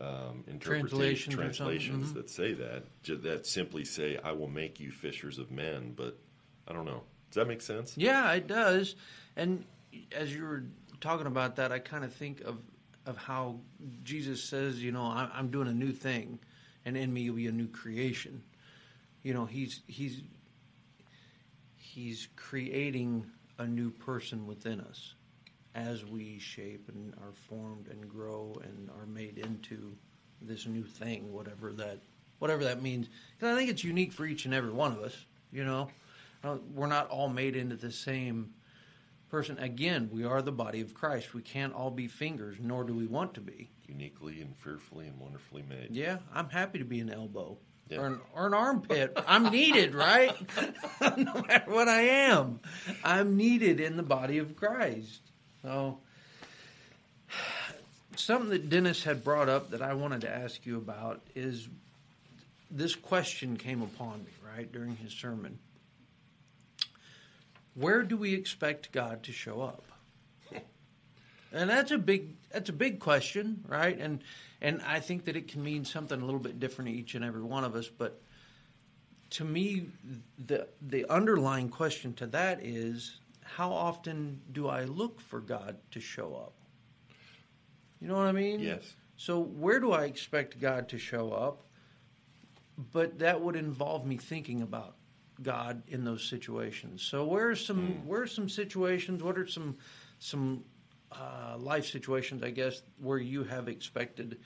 um, 0.00 0.44
interpretation 0.46 1.32
Translations 1.32 1.34
translations 1.34 2.10
mhm. 2.10 2.14
that 2.14 2.30
say 2.30 2.52
that 2.54 2.84
that 3.22 3.46
simply 3.46 3.84
say, 3.84 4.18
"I 4.22 4.32
will 4.32 4.48
make 4.48 4.80
you 4.80 4.90
fishers 4.90 5.38
of 5.38 5.50
men." 5.50 5.92
But 5.96 6.18
I 6.66 6.72
don't 6.72 6.84
know. 6.84 7.02
Does 7.30 7.36
that 7.36 7.48
make 7.48 7.62
sense? 7.62 7.96
Yeah, 7.96 8.32
it 8.32 8.46
does. 8.46 8.96
And 9.36 9.64
as 10.12 10.34
you 10.34 10.44
were 10.44 10.64
talking 11.00 11.26
about 11.26 11.56
that, 11.56 11.72
I 11.72 11.78
kind 11.78 12.04
of 12.04 12.12
think 12.12 12.40
of 12.42 12.58
of 13.06 13.16
how 13.18 13.60
Jesus 14.02 14.42
says, 14.42 14.82
you 14.82 14.90
know, 14.90 15.02
I'm 15.02 15.50
doing 15.50 15.68
a 15.68 15.74
new 15.74 15.92
thing, 15.92 16.38
and 16.84 16.96
in 16.96 17.12
me 17.12 17.22
you'll 17.22 17.36
be 17.36 17.46
a 17.46 17.52
new 17.52 17.68
creation. 17.68 18.42
You 19.22 19.34
know, 19.34 19.44
he's 19.46 19.82
he's 19.86 20.22
he's 21.76 22.28
creating 22.36 23.26
a 23.58 23.66
new 23.66 23.90
person 23.90 24.46
within 24.46 24.80
us 24.80 25.14
as 25.74 26.04
we 26.04 26.38
shape 26.38 26.88
and 26.88 27.14
are 27.14 27.32
formed 27.48 27.88
and 27.88 28.08
grow 28.08 28.60
and 28.64 28.90
are 28.90 29.06
made 29.06 29.38
into 29.38 29.96
this 30.40 30.66
new 30.66 30.84
thing, 30.84 31.32
whatever 31.32 31.72
that 31.72 31.98
whatever 32.38 32.64
that 32.64 32.82
means. 32.82 33.08
Because 33.36 33.54
I 33.54 33.58
think 33.58 33.70
it's 33.70 33.84
unique 33.84 34.12
for 34.12 34.26
each 34.26 34.44
and 34.44 34.52
every 34.54 34.72
one 34.72 34.92
of 34.92 34.98
us. 35.00 35.16
You 35.52 35.64
know, 35.64 35.88
Uh, 36.42 36.58
we're 36.74 36.86
not 36.88 37.08
all 37.08 37.28
made 37.28 37.56
into 37.56 37.74
the 37.76 37.90
same 37.90 38.52
person. 39.30 39.56
Again, 39.58 40.10
we 40.12 40.24
are 40.24 40.42
the 40.42 40.52
body 40.52 40.80
of 40.82 40.92
Christ. 40.92 41.32
We 41.32 41.40
can't 41.40 41.72
all 41.72 41.90
be 41.90 42.06
fingers, 42.06 42.56
nor 42.60 42.84
do 42.84 42.92
we 42.94 43.06
want 43.06 43.32
to 43.34 43.40
be. 43.40 43.70
Uniquely 43.88 44.42
and 44.42 44.54
fearfully 44.56 45.06
and 45.06 45.18
wonderfully 45.18 45.62
made. 45.68 45.88
Yeah, 45.92 46.18
I'm 46.34 46.50
happy 46.50 46.78
to 46.80 46.84
be 46.84 47.00
an 47.00 47.08
elbow 47.10 47.56
Yeah. 47.88 47.98
or, 48.00 48.06
an, 48.08 48.20
or 48.34 48.46
an 48.46 48.54
armpit. 48.54 49.18
I'm 49.26 49.50
needed, 49.50 49.94
right? 50.08 50.34
no 51.16 51.42
matter 51.48 51.70
what 51.70 51.88
I 51.88 52.02
am, 52.02 52.60
I'm 53.02 53.36
needed 53.38 53.80
in 53.80 53.96
the 53.96 54.02
body 54.02 54.36
of 54.38 54.54
Christ. 54.54 55.22
So, 55.64 55.96
something 58.16 58.50
that 58.50 58.68
Dennis 58.68 59.02
had 59.02 59.24
brought 59.24 59.48
up 59.48 59.70
that 59.70 59.80
I 59.80 59.94
wanted 59.94 60.20
to 60.20 60.30
ask 60.30 60.66
you 60.66 60.76
about 60.76 61.22
is 61.34 61.68
this 62.70 62.94
question 62.94 63.56
came 63.56 63.80
upon 63.80 64.24
me, 64.24 64.30
right, 64.54 64.70
during 64.70 64.94
his 64.96 65.14
sermon. 65.14 65.58
Where 67.76 68.02
do 68.02 68.18
we 68.18 68.34
expect 68.34 68.92
God 68.92 69.22
to 69.24 69.32
show 69.32 69.62
up? 69.62 69.84
And 71.50 71.70
that's 71.70 71.92
a 71.92 71.98
big 71.98 72.34
that's 72.50 72.68
a 72.68 72.72
big 72.72 72.98
question, 72.98 73.64
right? 73.68 73.96
And 73.96 74.24
and 74.60 74.82
I 74.82 74.98
think 74.98 75.24
that 75.26 75.36
it 75.36 75.46
can 75.46 75.62
mean 75.62 75.84
something 75.84 76.20
a 76.20 76.24
little 76.24 76.40
bit 76.40 76.58
different 76.58 76.90
to 76.90 76.96
each 76.96 77.14
and 77.14 77.24
every 77.24 77.42
one 77.42 77.62
of 77.62 77.76
us, 77.76 77.88
but 77.88 78.20
to 79.30 79.44
me 79.44 79.86
the 80.46 80.66
the 80.82 81.08
underlying 81.08 81.68
question 81.68 82.12
to 82.14 82.26
that 82.26 82.58
is 82.60 83.20
how 83.56 83.70
often 83.70 84.40
do 84.50 84.66
I 84.66 84.82
look 84.84 85.20
for 85.20 85.40
God 85.40 85.76
to 85.92 86.00
show 86.00 86.34
up? 86.34 86.54
You 88.00 88.08
know 88.08 88.16
what 88.16 88.26
I 88.26 88.32
mean? 88.32 88.58
Yes. 88.58 88.94
So 89.16 89.40
where 89.40 89.78
do 89.78 89.92
I 89.92 90.06
expect 90.06 90.60
God 90.60 90.88
to 90.88 90.98
show 90.98 91.30
up? 91.30 91.62
But 92.92 93.20
that 93.20 93.40
would 93.40 93.54
involve 93.54 94.04
me 94.06 94.16
thinking 94.16 94.62
about 94.62 94.96
God 95.42 95.84
in 95.86 96.04
those 96.04 96.24
situations. 96.24 97.02
So 97.02 97.24
where 97.24 97.48
are 97.48 97.54
some 97.54 97.86
hmm. 97.86 98.08
where 98.08 98.22
are 98.22 98.26
some 98.26 98.48
situations? 98.48 99.22
What 99.22 99.38
are 99.38 99.46
some 99.46 99.76
some 100.18 100.64
uh, 101.12 101.56
life 101.56 101.86
situations, 101.86 102.42
I 102.42 102.50
guess, 102.50 102.82
where 103.00 103.18
you 103.18 103.44
have 103.44 103.68
expected 103.68 104.40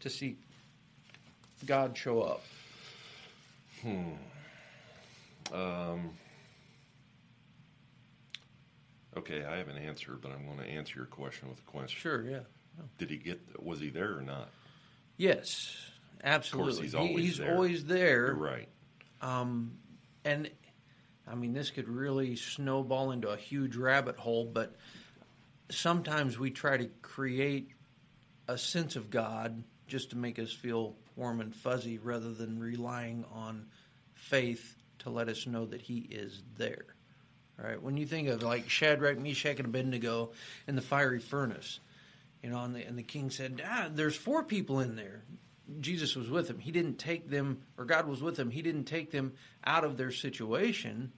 to 0.00 0.08
see 0.08 0.38
God 1.66 1.94
show 1.96 2.22
up? 2.22 2.42
Hmm. 3.82 4.12
Um, 5.52 6.10
Okay, 9.16 9.44
I 9.44 9.56
have 9.58 9.68
an 9.68 9.76
answer, 9.78 10.18
but 10.20 10.32
I'm 10.32 10.44
going 10.46 10.58
to 10.58 10.66
answer 10.66 10.96
your 10.96 11.06
question 11.06 11.48
with 11.48 11.58
a 11.60 11.70
question. 11.70 11.98
Sure, 12.00 12.22
yeah. 12.28 12.40
Did 12.98 13.10
he 13.10 13.16
get? 13.18 13.40
Was 13.62 13.78
he 13.80 13.90
there 13.90 14.16
or 14.18 14.22
not? 14.22 14.48
Yes, 15.16 15.76
absolutely. 16.24 16.82
he's 16.82 16.92
He- 16.92 16.98
always 16.98 17.24
he's 17.24 17.38
there. 17.38 17.52
always 17.54 17.84
there. 17.84 18.26
You're 18.26 18.34
right. 18.34 18.68
Um, 19.22 19.78
and 20.24 20.50
I 21.28 21.34
mean, 21.36 21.52
this 21.52 21.70
could 21.70 21.88
really 21.88 22.34
snowball 22.36 23.12
into 23.12 23.28
a 23.28 23.36
huge 23.36 23.76
rabbit 23.76 24.16
hole, 24.18 24.44
but 24.44 24.74
sometimes 25.70 26.38
we 26.38 26.50
try 26.50 26.76
to 26.76 26.86
create 27.02 27.70
a 28.48 28.58
sense 28.58 28.96
of 28.96 29.10
God 29.10 29.62
just 29.86 30.10
to 30.10 30.16
make 30.16 30.38
us 30.38 30.52
feel 30.52 30.96
warm 31.16 31.40
and 31.40 31.54
fuzzy 31.54 31.98
rather 31.98 32.32
than 32.32 32.58
relying 32.58 33.24
on 33.32 33.66
faith 34.14 34.74
to 34.98 35.10
let 35.10 35.28
us 35.28 35.46
know 35.46 35.66
that 35.66 35.80
He 35.80 35.98
is 35.98 36.42
there. 36.56 36.84
Right. 37.56 37.80
When 37.80 37.96
you 37.96 38.04
think 38.06 38.28
of 38.28 38.42
like 38.42 38.68
Shadrach, 38.68 39.18
Meshach, 39.18 39.58
and 39.58 39.66
Abednego 39.66 40.32
in 40.66 40.74
the 40.74 40.82
fiery 40.82 41.20
furnace, 41.20 41.78
you 42.42 42.50
know, 42.50 42.58
and 42.64 42.74
the, 42.74 42.82
and 42.84 42.98
the 42.98 43.02
king 43.02 43.30
said, 43.30 43.62
ah, 43.64 43.88
there's 43.92 44.16
four 44.16 44.42
people 44.42 44.80
in 44.80 44.96
there. 44.96 45.22
Jesus 45.80 46.14
was 46.16 46.28
with 46.28 46.48
them. 46.48 46.58
He 46.58 46.72
didn't 46.72 46.98
take 46.98 47.30
them, 47.30 47.62
or 47.78 47.84
God 47.84 48.06
was 48.06 48.20
with 48.20 48.36
them. 48.36 48.50
He 48.50 48.60
didn't 48.60 48.84
take 48.84 49.10
them 49.10 49.32
out 49.64 49.84
of 49.84 49.96
their 49.96 50.10
situation. 50.10 51.12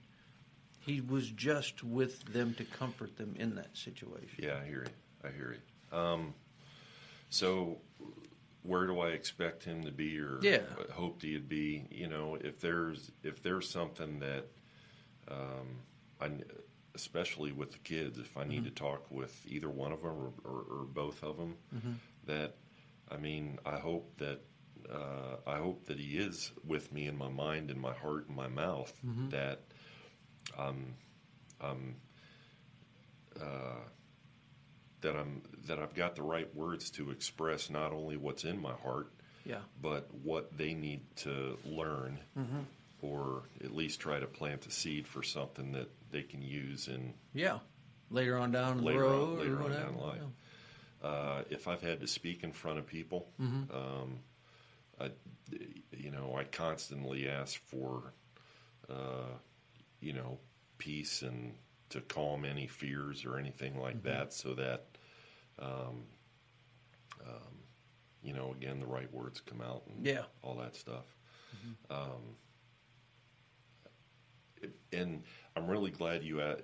He 0.79 1.01
was 1.01 1.29
just 1.31 1.83
with 1.83 2.23
them 2.31 2.53
to 2.53 2.63
comfort 2.63 3.17
them 3.17 3.35
in 3.37 3.55
that 3.55 3.75
situation. 3.75 4.37
Yeah, 4.37 4.57
I 4.63 4.65
hear 4.67 4.85
you. 4.85 5.27
I 5.27 5.31
hear 5.35 5.57
you. 5.91 5.97
Um, 5.97 6.33
so, 7.29 7.79
where 8.63 8.87
do 8.87 8.99
I 9.01 9.09
expect 9.09 9.65
him 9.65 9.83
to 9.83 9.91
be, 9.91 10.17
or 10.19 10.39
Yeah. 10.41 10.61
hoped 10.93 11.23
he'd 11.23 11.49
be? 11.49 11.85
You 11.91 12.07
know, 12.07 12.35
if 12.39 12.61
there's 12.61 13.11
if 13.23 13.43
there's 13.43 13.69
something 13.69 14.19
that, 14.19 14.45
um, 15.27 15.79
I, 16.21 16.29
especially 16.95 17.51
with 17.51 17.71
the 17.71 17.77
kids, 17.79 18.17
if 18.17 18.35
I 18.37 18.43
need 18.43 18.65
to 18.65 18.71
mm-hmm. 18.71 18.85
talk 18.85 19.11
with 19.11 19.39
either 19.47 19.69
one 19.69 19.91
of 19.91 20.01
them 20.01 20.11
or, 20.11 20.33
or, 20.43 20.79
or 20.79 20.85
both 20.85 21.23
of 21.23 21.37
them, 21.37 21.55
mm-hmm. 21.75 21.91
that 22.25 22.55
I 23.09 23.17
mean, 23.17 23.59
I 23.65 23.77
hope 23.77 24.17
that 24.17 24.41
uh, 24.91 25.37
I 25.45 25.57
hope 25.57 25.85
that 25.85 25.99
he 25.99 26.17
is 26.17 26.51
with 26.65 26.91
me 26.91 27.07
in 27.07 27.17
my 27.17 27.29
mind, 27.29 27.71
in 27.71 27.79
my 27.79 27.93
heart, 27.93 28.27
in 28.29 28.35
my 28.35 28.47
mouth. 28.47 28.93
Mm-hmm. 29.05 29.29
That 29.29 29.61
um, 30.57 30.93
um, 31.61 31.95
uh, 33.39 33.83
that 35.01 35.15
I'm 35.15 35.41
that 35.67 35.79
I've 35.79 35.93
got 35.93 36.15
the 36.15 36.23
right 36.23 36.53
words 36.55 36.89
to 36.91 37.11
express 37.11 37.69
not 37.69 37.91
only 37.91 38.17
what's 38.17 38.43
in 38.43 38.61
my 38.61 38.73
heart, 38.73 39.11
Yeah. 39.45 39.59
but 39.81 40.13
what 40.23 40.57
they 40.57 40.73
need 40.73 41.01
to 41.17 41.57
learn 41.65 42.19
or 43.01 43.43
at 43.63 43.75
least 43.75 43.99
try 43.99 44.19
to 44.19 44.25
plant 44.27 44.65
a 44.65 44.71
seed 44.71 45.07
for 45.07 45.21
something 45.21 45.73
that 45.73 45.89
they 46.11 46.23
can 46.23 46.41
use 46.41 46.87
in 46.87 47.13
Yeah. 47.33 47.59
Later 48.09 48.37
on 48.37 48.51
down 48.51 48.77
the 48.77 48.83
later 48.83 49.01
road. 49.01 49.31
on, 49.33 49.39
later 49.39 49.59
or 49.59 49.63
on 49.63 49.71
down 49.71 49.95
the 49.97 50.01
line. 50.03 50.33
Uh, 51.03 51.43
if 51.49 51.67
I've 51.67 51.81
had 51.81 51.99
to 52.01 52.07
speak 52.07 52.43
in 52.43 52.51
front 52.51 52.79
of 52.79 52.87
people, 52.87 53.29
Mm-hmm. 53.41 53.75
um, 53.75 54.19
I, 54.99 55.11
you 55.91 56.09
know, 56.11 56.35
I 56.35 56.43
constantly 56.45 57.27
ask 57.29 57.59
for, 57.65 58.13
uh, 58.89 59.35
you 59.99 60.13
know, 60.13 60.39
peace 60.79 61.21
and 61.21 61.53
to 61.89 62.01
calm 62.01 62.45
any 62.45 62.67
fears 62.67 63.25
or 63.25 63.37
anything 63.37 63.79
like 63.79 63.97
Mm-hmm. 63.97 64.07
that, 64.07 64.33
so 64.33 64.53
that, 64.55 64.85
um, 65.59 66.05
um, 67.25 67.53
you 68.23 68.33
know, 68.33 68.51
again, 68.51 68.79
the 68.79 68.85
right 68.87 69.11
words 69.13 69.39
come 69.41 69.61
out 69.61 69.83
and 69.87 70.05
Yeah. 70.05 70.23
all 70.41 70.55
that 70.55 70.75
stuff. 70.75 71.05
Um, 71.89 71.99
it- 71.99 72.46
and 74.91 75.23
I'm 75.55 75.67
really 75.67 75.91
glad 75.91 76.23
you. 76.23 76.41
Uh, 76.41 76.55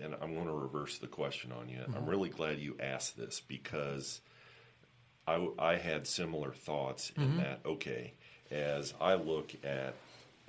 and 0.00 0.14
I'm 0.22 0.34
going 0.34 0.46
to 0.46 0.54
reverse 0.54 0.98
the 0.98 1.06
question 1.06 1.52
on 1.52 1.68
you. 1.68 1.78
I'm 1.84 1.92
mm-hmm. 1.92 2.08
really 2.08 2.30
glad 2.30 2.58
you 2.58 2.76
asked 2.80 3.16
this 3.16 3.42
because 3.46 4.22
I 5.26 5.76
had 5.76 6.06
similar 6.06 6.52
thoughts 6.52 7.12
in 7.16 7.22
mm-hmm. 7.22 7.36
that. 7.38 7.60
Okay, 7.64 8.14
as 8.50 8.94
I 9.00 9.14
look 9.14 9.54
at 9.64 9.94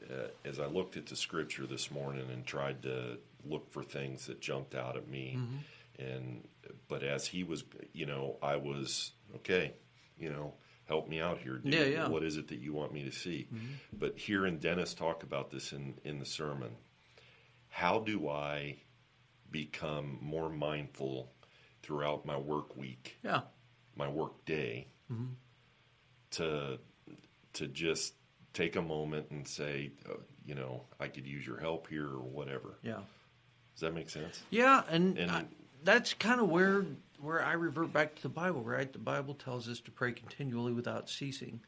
uh, 0.10 0.28
as 0.46 0.60
I 0.60 0.66
looked 0.66 0.98
at 0.98 1.06
the 1.06 1.16
scripture 1.16 1.66
this 1.66 1.92
morning 1.92 2.26
and 2.32 2.46
tried 2.46 2.84
to 2.84 3.18
look 3.46 3.72
for 3.72 3.84
things 3.84 4.28
that 4.28 4.42
jumped 4.42 4.76
out 4.76 4.98
at 4.98 5.08
me, 5.08 5.38
mm-hmm. 5.38 6.04
and 6.04 6.48
but 6.88 7.04
as 7.04 7.28
he 7.28 7.44
was, 7.44 7.64
you 7.94 8.06
know, 8.06 8.38
I 8.42 8.56
was 8.56 9.12
okay. 9.36 9.74
You 10.18 10.30
know, 10.30 10.54
help 10.86 11.08
me 11.08 11.20
out 11.22 11.38
here. 11.40 11.58
Dude. 11.58 11.74
Yeah, 11.74 11.84
yeah. 11.86 12.08
What 12.08 12.24
is 12.24 12.38
it 12.38 12.48
that 12.50 12.60
you 12.60 12.74
want 12.74 12.94
me 12.94 13.04
to 13.04 13.12
see? 13.12 13.48
But 13.92 14.18
hearing 14.18 14.58
Dennis 14.60 14.94
talk 14.94 15.24
about 15.24 15.50
this 15.52 15.72
in 15.74 15.96
in 16.04 16.20
the 16.20 16.26
sermon, 16.26 16.72
how 17.70 18.00
do 18.00 18.30
I 18.30 18.78
become 19.50 20.18
more 20.22 20.50
mindful 20.50 21.32
throughout 21.84 22.26
my 22.26 22.38
work 22.38 22.76
week, 22.78 23.18
Yeah. 23.24 23.42
my 23.96 24.08
work 24.08 24.46
day, 24.46 24.88
to 26.32 26.80
to 27.54 27.68
just 27.68 28.16
take 28.54 28.76
a 28.76 28.82
moment 28.82 29.30
and 29.32 29.48
say, 29.48 29.92
uh, 30.10 30.14
you 30.46 30.56
know, 30.56 30.86
I 31.00 31.08
could 31.08 31.28
use 31.28 31.46
your 31.46 31.60
help 31.60 31.88
here 31.88 32.08
or 32.08 32.20
whatever. 32.22 32.80
Yeah. 32.84 33.02
Does 33.76 33.82
that 33.82 33.94
make 33.94 34.10
sense? 34.10 34.42
Yeah, 34.50 34.84
and, 34.90 35.18
And- 35.18 35.32
I, 35.32 35.46
that's 35.84 36.14
kind 36.14 36.40
of 36.40 36.50
where 36.50 36.86
where 37.24 37.44
I 37.44 37.54
revert 37.54 37.94
back 37.94 38.16
to 38.16 38.22
the 38.22 38.30
Bible, 38.30 38.62
right? 38.62 38.92
The 38.92 39.00
Bible 39.00 39.34
tells 39.34 39.70
us 39.70 39.80
to 39.82 39.92
pray 39.92 40.12
continually 40.12 40.74
without 40.74 41.10
ceasing. 41.10 41.62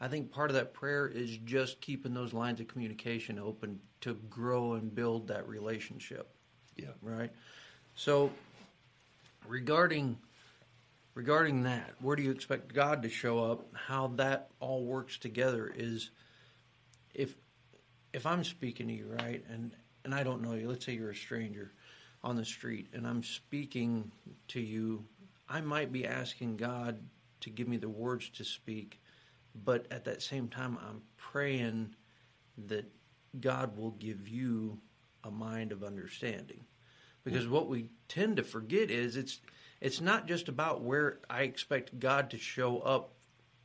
I 0.00 0.08
think 0.08 0.30
part 0.30 0.50
of 0.50 0.54
that 0.54 0.74
prayer 0.74 1.08
is 1.08 1.38
just 1.38 1.80
keeping 1.80 2.12
those 2.14 2.32
lines 2.34 2.60
of 2.60 2.68
communication 2.68 3.38
open 3.38 3.80
to 4.02 4.14
grow 4.28 4.74
and 4.74 4.94
build 4.94 5.28
that 5.28 5.48
relationship, 5.48 6.28
Yeah. 6.76 6.90
right? 7.02 7.30
So 7.94 8.30
regarding 9.46 10.18
regarding 11.14 11.64
that, 11.64 11.94
where 12.00 12.14
do 12.14 12.22
you 12.22 12.30
expect 12.30 12.72
God 12.72 13.02
to 13.02 13.08
show 13.08 13.40
up? 13.50 13.66
How 13.74 14.06
that 14.18 14.50
all 14.60 14.84
works 14.84 15.18
together 15.18 15.72
is 15.74 16.10
if 17.14 17.34
if 18.12 18.24
I'm 18.24 18.44
speaking 18.44 18.86
to 18.88 18.94
you, 18.94 19.08
right, 19.18 19.44
and 19.48 19.72
and 20.04 20.14
I 20.14 20.22
don't 20.22 20.42
know 20.42 20.52
you, 20.52 20.68
let's 20.68 20.84
say 20.84 20.92
you're 20.92 21.10
a 21.10 21.16
stranger 21.16 21.72
on 22.22 22.36
the 22.36 22.44
street, 22.44 22.88
and 22.92 23.06
I'm 23.06 23.22
speaking 23.22 24.10
to 24.48 24.60
you, 24.60 25.04
I 25.48 25.60
might 25.60 25.92
be 25.92 26.06
asking 26.06 26.56
God 26.56 26.98
to 27.40 27.50
give 27.50 27.68
me 27.68 27.76
the 27.76 27.88
words 27.88 28.28
to 28.30 28.44
speak, 28.44 29.00
but 29.64 29.86
at 29.90 30.04
that 30.04 30.22
same 30.22 30.48
time, 30.48 30.78
I'm 30.86 31.02
praying 31.16 31.94
that 32.66 32.90
God 33.40 33.76
will 33.76 33.92
give 33.92 34.28
you 34.28 34.78
a 35.24 35.30
mind 35.30 35.72
of 35.72 35.84
understanding. 35.84 36.64
Because 37.24 37.46
what 37.46 37.68
we 37.68 37.88
tend 38.08 38.38
to 38.38 38.42
forget 38.42 38.90
is 38.90 39.16
it's 39.16 39.40
it's 39.80 40.00
not 40.00 40.26
just 40.26 40.48
about 40.48 40.82
where 40.82 41.18
I 41.28 41.42
expect 41.42 41.98
God 41.98 42.30
to 42.30 42.38
show 42.38 42.78
up 42.78 43.12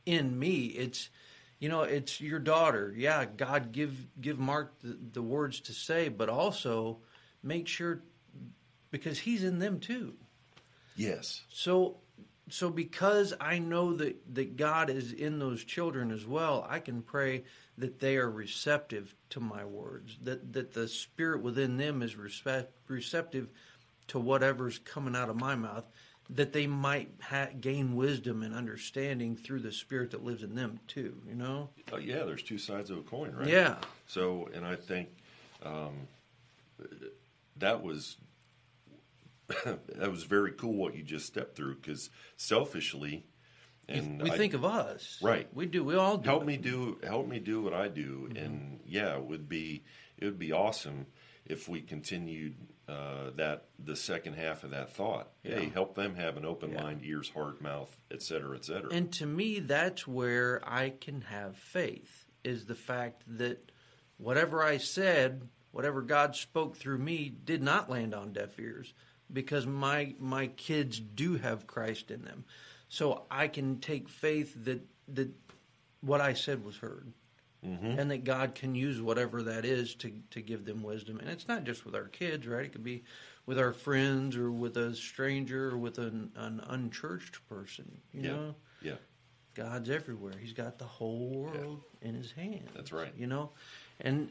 in 0.04 0.38
me. 0.38 0.66
It's 0.66 1.08
you 1.60 1.68
know, 1.70 1.82
it's 1.82 2.20
your 2.20 2.40
daughter. 2.40 2.92
Yeah, 2.94 3.24
God 3.24 3.72
give 3.72 4.06
give 4.20 4.38
Marc 4.38 4.78
the, 4.80 4.98
the 5.12 5.22
words 5.22 5.60
to 5.60 5.72
say, 5.72 6.08
but 6.08 6.28
also 6.28 6.98
make 7.42 7.66
sure 7.66 8.02
because 8.94 9.18
he's 9.18 9.42
in 9.42 9.58
them 9.58 9.80
too. 9.80 10.14
Yes. 10.94 11.42
So 11.50 11.96
so 12.48 12.70
because 12.70 13.34
I 13.40 13.58
know 13.58 13.94
that, 13.94 14.34
that 14.36 14.56
God 14.56 14.88
is 14.88 15.10
in 15.10 15.40
those 15.40 15.64
children 15.64 16.12
as 16.12 16.24
well, 16.24 16.64
I 16.70 16.78
can 16.78 17.02
pray 17.02 17.42
that 17.76 17.98
they 17.98 18.18
are 18.18 18.30
receptive 18.30 19.12
to 19.30 19.40
my 19.40 19.64
words, 19.64 20.16
that 20.22 20.52
that 20.52 20.74
the 20.74 20.86
spirit 20.86 21.42
within 21.42 21.76
them 21.76 22.02
is 22.02 22.14
respect, 22.14 22.72
receptive 22.86 23.48
to 24.06 24.20
whatever's 24.20 24.78
coming 24.78 25.16
out 25.16 25.28
of 25.28 25.40
my 25.40 25.56
mouth, 25.56 25.88
that 26.30 26.52
they 26.52 26.68
might 26.68 27.10
ha- 27.20 27.48
gain 27.60 27.96
wisdom 27.96 28.44
and 28.44 28.54
understanding 28.54 29.34
through 29.34 29.58
the 29.58 29.72
spirit 29.72 30.12
that 30.12 30.22
lives 30.22 30.44
in 30.44 30.54
them 30.54 30.78
too, 30.86 31.20
you 31.26 31.34
know? 31.34 31.68
Uh, 31.92 31.96
yeah. 31.96 32.22
There's 32.22 32.44
two 32.44 32.58
sides 32.58 32.90
of 32.90 32.98
a 32.98 33.02
coin, 33.02 33.32
right? 33.34 33.48
Yeah. 33.48 33.74
So, 34.06 34.48
and 34.54 34.64
I 34.64 34.76
think 34.76 35.08
um, 35.64 36.06
that 37.56 37.82
was 37.82 38.18
that 39.64 40.10
was 40.10 40.24
very 40.24 40.52
cool 40.52 40.74
what 40.74 40.94
you 40.96 41.02
just 41.02 41.26
stepped 41.26 41.56
through 41.56 41.76
because 41.76 42.10
selfishly, 42.36 43.26
and 43.88 44.22
we 44.22 44.30
I- 44.30 44.36
think 44.36 44.54
of 44.54 44.64
us. 44.64 45.18
Right. 45.22 45.48
We 45.54 45.66
do. 45.66 45.84
We 45.84 45.96
all 45.96 46.18
do. 46.18 46.28
help 46.28 46.42
it. 46.42 46.46
me 46.46 46.56
do 46.56 46.98
help 47.02 47.28
me 47.28 47.38
do 47.38 47.62
what 47.62 47.74
I 47.74 47.88
do, 47.88 48.30
and 48.34 48.80
yeah, 48.86 49.16
it 49.16 49.24
would 49.24 49.48
be 49.48 49.84
it 50.16 50.24
would 50.24 50.38
be 50.38 50.52
awesome 50.52 51.06
if 51.44 51.68
we 51.68 51.82
continued 51.82 52.56
uh, 52.88 53.30
that 53.36 53.66
the 53.78 53.96
second 53.96 54.34
half 54.34 54.64
of 54.64 54.70
that 54.70 54.92
thought. 54.94 55.30
Hey, 55.42 55.70
help 55.72 55.94
them 55.94 56.14
have 56.14 56.36
an 56.38 56.44
open 56.46 56.72
Yeah. 56.72 56.82
mind, 56.82 57.00
ears, 57.04 57.28
heart, 57.28 57.60
mouth, 57.60 57.94
et 58.10 58.22
cetera, 58.22 58.56
et 58.56 58.64
cetera. 58.64 58.90
And 58.92 59.12
to 59.14 59.26
me, 59.26 59.58
that's 59.60 60.06
where 60.06 60.60
I 60.64 60.90
can 60.90 61.20
have 61.22 61.56
faith 61.56 62.24
is 62.44 62.64
the 62.66 62.74
fact 62.74 63.22
that 63.38 63.72
whatever 64.18 64.62
I 64.62 64.76
said, 64.78 65.48
whatever 65.70 66.00
God 66.02 66.34
spoke 66.36 66.76
through 66.76 66.98
me, 66.98 67.30
did 67.44 67.62
not 67.62 67.90
land 67.90 68.14
on 68.14 68.32
deaf 68.32 68.58
ears 68.58 68.92
because 69.32 69.66
my 69.66 70.14
my 70.18 70.48
kids 70.48 71.00
do 71.00 71.36
have 71.36 71.66
Christ 71.66 72.10
in 72.10 72.22
them. 72.22 72.44
So 72.88 73.24
I 73.30 73.48
can 73.48 73.80
take 73.80 74.08
faith 74.08 74.64
that 74.64 74.80
that 75.08 75.30
what 76.00 76.20
I 76.20 76.34
said 76.34 76.64
was 76.64 76.76
heard. 76.76 77.12
Mm-hmm. 77.66 77.98
And 77.98 78.10
that 78.10 78.24
God 78.24 78.54
can 78.54 78.74
use 78.74 79.00
whatever 79.00 79.42
that 79.44 79.64
is 79.64 79.94
to, 79.94 80.12
to 80.32 80.42
give 80.42 80.66
them 80.66 80.82
wisdom. 80.82 81.18
And 81.18 81.30
it's 81.30 81.48
not 81.48 81.64
just 81.64 81.86
with 81.86 81.94
our 81.94 82.08
kids, 82.08 82.46
right? 82.46 82.66
It 82.66 82.72
could 82.72 82.84
be 82.84 83.04
with 83.46 83.58
our 83.58 83.72
friends 83.72 84.36
or 84.36 84.52
with 84.52 84.76
a 84.76 84.94
stranger 84.94 85.70
or 85.70 85.78
with 85.78 85.96
an, 85.96 86.30
an 86.36 86.60
unchurched 86.68 87.48
person, 87.48 87.90
you 88.12 88.20
yeah, 88.20 88.28
know? 88.28 88.54
yeah, 88.82 88.94
God's 89.54 89.88
everywhere. 89.88 90.34
He's 90.38 90.52
got 90.52 90.78
the 90.78 90.84
whole 90.84 91.30
world 91.30 91.80
in 92.02 92.14
his 92.14 92.32
hands. 92.32 92.68
That's 92.74 92.92
right. 92.92 93.14
You 93.16 93.28
know? 93.28 93.50
And 94.00 94.30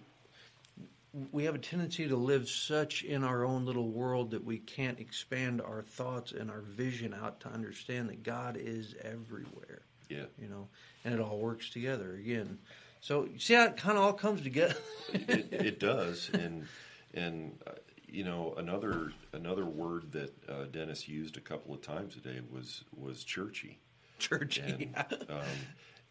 we 1.32 1.44
have 1.46 1.54
a 1.56 1.60
tendency 1.60 2.08
to 2.08 2.16
live 2.16 2.50
such 2.50 3.04
in 3.04 3.24
our 3.24 3.46
own 3.46 3.66
little 3.66 3.90
world 3.90 4.32
that 4.32 4.44
we 4.44 4.58
can't 4.58 5.00
expand 5.00 5.62
our 5.62 5.84
thoughts 5.84 6.32
and 6.32 6.50
our 6.50 6.62
vision 6.62 7.14
out 7.14 7.40
to 7.42 7.50
understand 7.50 8.10
that 8.10 8.24
God 8.24 8.58
is 8.60 8.96
everywhere. 9.02 9.84
yeah. 10.10 10.26
You 10.42 10.48
know, 10.48 10.68
and 11.06 11.14
it 11.14 11.20
all 11.20 11.38
works 11.38 11.70
together 11.70 12.16
again. 12.16 12.58
So 13.00 13.26
you 13.32 13.38
see 13.38 13.54
how 13.54 13.66
it 13.66 13.78
kind 13.78 13.98
of 13.98 14.04
all 14.04 14.14
comes 14.14 14.42
together. 14.42 14.76
it, 15.14 15.50
it 15.52 15.80
does, 15.80 16.30
and 16.34 16.66
and 17.14 17.60
uh, 17.68 17.72
you 18.08 18.24
know 18.24 18.54
another 18.58 19.12
another 19.34 19.66
word 19.66 20.14
that 20.14 20.34
uh, 20.50 20.64
Dennis 20.72 21.08
used 21.08 21.36
a 21.38 21.42
couple 21.42 21.74
of 21.76 21.82
times 21.82 22.14
today 22.16 22.40
was 22.50 22.86
was 22.96 23.24
churchy, 23.26 23.80
Churchy, 24.20 24.90
and 24.96 25.26
um, 25.30 25.42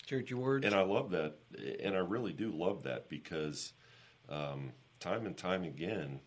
churchy 0.07 0.35
words. 0.35 0.67
and 0.67 0.75
I 0.75 0.83
love 0.83 1.11
that, 1.13 1.37
and 1.83 1.97
I 1.97 2.01
really 2.01 2.35
do 2.35 2.51
love 2.53 2.83
that 2.83 3.09
because 3.09 3.73
um, 4.29 4.73
time 5.03 5.27
and 5.27 5.37
time 5.37 5.65
again, 5.65 6.21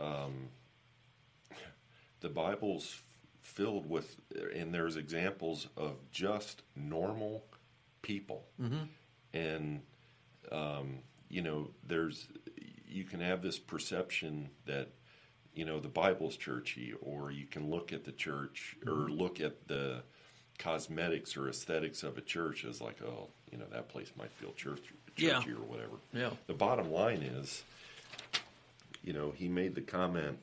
um, 0.00 0.48
the 2.20 2.28
Bible's 2.28 3.00
filled 3.42 3.88
with, 3.88 4.16
and 4.54 4.72
there's 4.74 4.96
examples 4.96 5.68
of 5.76 5.92
just 6.10 6.62
normal 6.74 7.44
people, 8.02 8.44
and 9.34 9.82
um, 10.50 10.98
you 11.28 11.42
know, 11.42 11.68
there's 11.86 12.28
you 12.88 13.04
can 13.04 13.20
have 13.20 13.42
this 13.42 13.58
perception 13.58 14.48
that 14.64 14.88
you 15.54 15.64
know 15.64 15.78
the 15.80 15.88
Bible's 15.88 16.36
churchy, 16.36 16.94
or 17.00 17.30
you 17.30 17.46
can 17.46 17.70
look 17.70 17.92
at 17.92 18.04
the 18.04 18.12
church 18.12 18.76
or 18.86 19.08
look 19.10 19.40
at 19.40 19.68
the 19.68 20.02
cosmetics 20.58 21.36
or 21.36 21.48
aesthetics 21.48 22.02
of 22.02 22.16
a 22.16 22.22
church 22.22 22.64
as 22.64 22.80
like, 22.80 23.02
oh, 23.02 23.28
you 23.52 23.58
know, 23.58 23.66
that 23.70 23.88
place 23.88 24.10
might 24.18 24.32
feel 24.32 24.52
church, 25.16 25.46
Yeah. 25.46 25.52
or 25.54 25.64
whatever. 25.64 25.96
Yeah. 26.12 26.30
The 26.46 26.54
bottom 26.54 26.90
line 26.92 27.22
is, 27.22 27.62
you 29.02 29.12
know, 29.12 29.30
he 29.30 29.48
made 29.48 29.74
the 29.74 29.80
comment. 29.80 30.38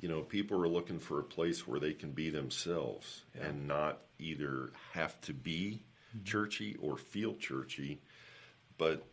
You 0.00 0.08
know, 0.08 0.22
people 0.22 0.62
are 0.62 0.68
looking 0.68 0.98
for 0.98 1.20
a 1.20 1.24
place 1.24 1.66
where 1.66 1.78
they 1.78 1.92
can 1.92 2.12
be 2.12 2.30
themselves 2.30 3.22
and 3.38 3.68
not 3.68 3.98
either 4.18 4.70
have 4.92 5.20
to 5.22 5.34
be 5.34 5.82
mm-hmm. 6.16 6.24
churchy 6.24 6.76
or 6.80 6.96
feel 6.96 7.34
churchy, 7.34 8.00
but 8.78 9.04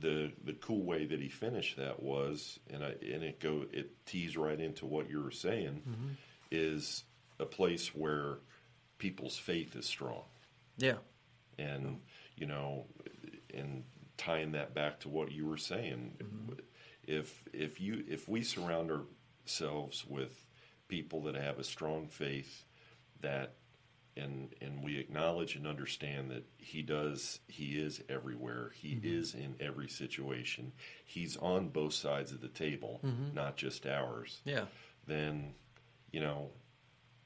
the 0.00 0.32
the 0.44 0.54
cool 0.54 0.82
way 0.82 1.04
that 1.04 1.20
he 1.20 1.28
finished 1.28 1.76
that 1.76 2.02
was, 2.02 2.58
and 2.72 2.82
I 2.82 2.94
and 3.02 3.22
it 3.22 3.40
go 3.40 3.64
it 3.72 4.04
tees 4.06 4.36
right 4.36 4.58
into 4.58 4.86
what 4.86 5.08
you 5.10 5.22
were 5.22 5.30
saying, 5.30 5.82
mm-hmm. 5.88 6.08
is 6.50 7.04
a 7.38 7.44
place 7.44 7.94
where 7.94 8.38
people's 8.98 9.36
faith 9.36 9.76
is 9.76 9.86
strong, 9.86 10.22
Yeah. 10.78 10.96
and 11.58 12.00
you 12.36 12.46
know, 12.46 12.86
and 13.54 13.84
tying 14.16 14.52
that 14.52 14.74
back 14.74 15.00
to 15.00 15.08
what 15.08 15.32
you 15.32 15.46
were 15.46 15.56
saying, 15.56 16.16
mm-hmm. 16.22 16.52
if 17.04 17.44
if 17.52 17.80
you 17.80 18.04
if 18.08 18.28
we 18.28 18.42
surround 18.42 18.90
ourselves 18.90 20.04
with 20.06 20.46
people 20.88 21.22
that 21.22 21.34
have 21.34 21.58
a 21.58 21.64
strong 21.64 22.06
faith 22.06 22.64
that 23.20 23.54
and 24.16 24.54
and 24.60 24.82
we 24.84 24.98
acknowledge 24.98 25.56
and 25.56 25.66
understand 25.66 26.30
that 26.30 26.44
he 26.58 26.82
does 26.82 27.40
he 27.48 27.78
is 27.78 28.02
everywhere. 28.08 28.72
He 28.74 28.94
mm-hmm. 28.94 29.18
is 29.18 29.34
in 29.34 29.54
every 29.60 29.88
situation. 29.88 30.72
He's 31.04 31.36
on 31.36 31.68
both 31.68 31.94
sides 31.94 32.32
of 32.32 32.40
the 32.40 32.48
table 32.48 33.00
mm-hmm. 33.04 33.34
not 33.34 33.56
just 33.56 33.86
ours. 33.86 34.40
Yeah. 34.44 34.66
then 35.06 35.54
you 36.12 36.20
know 36.20 36.50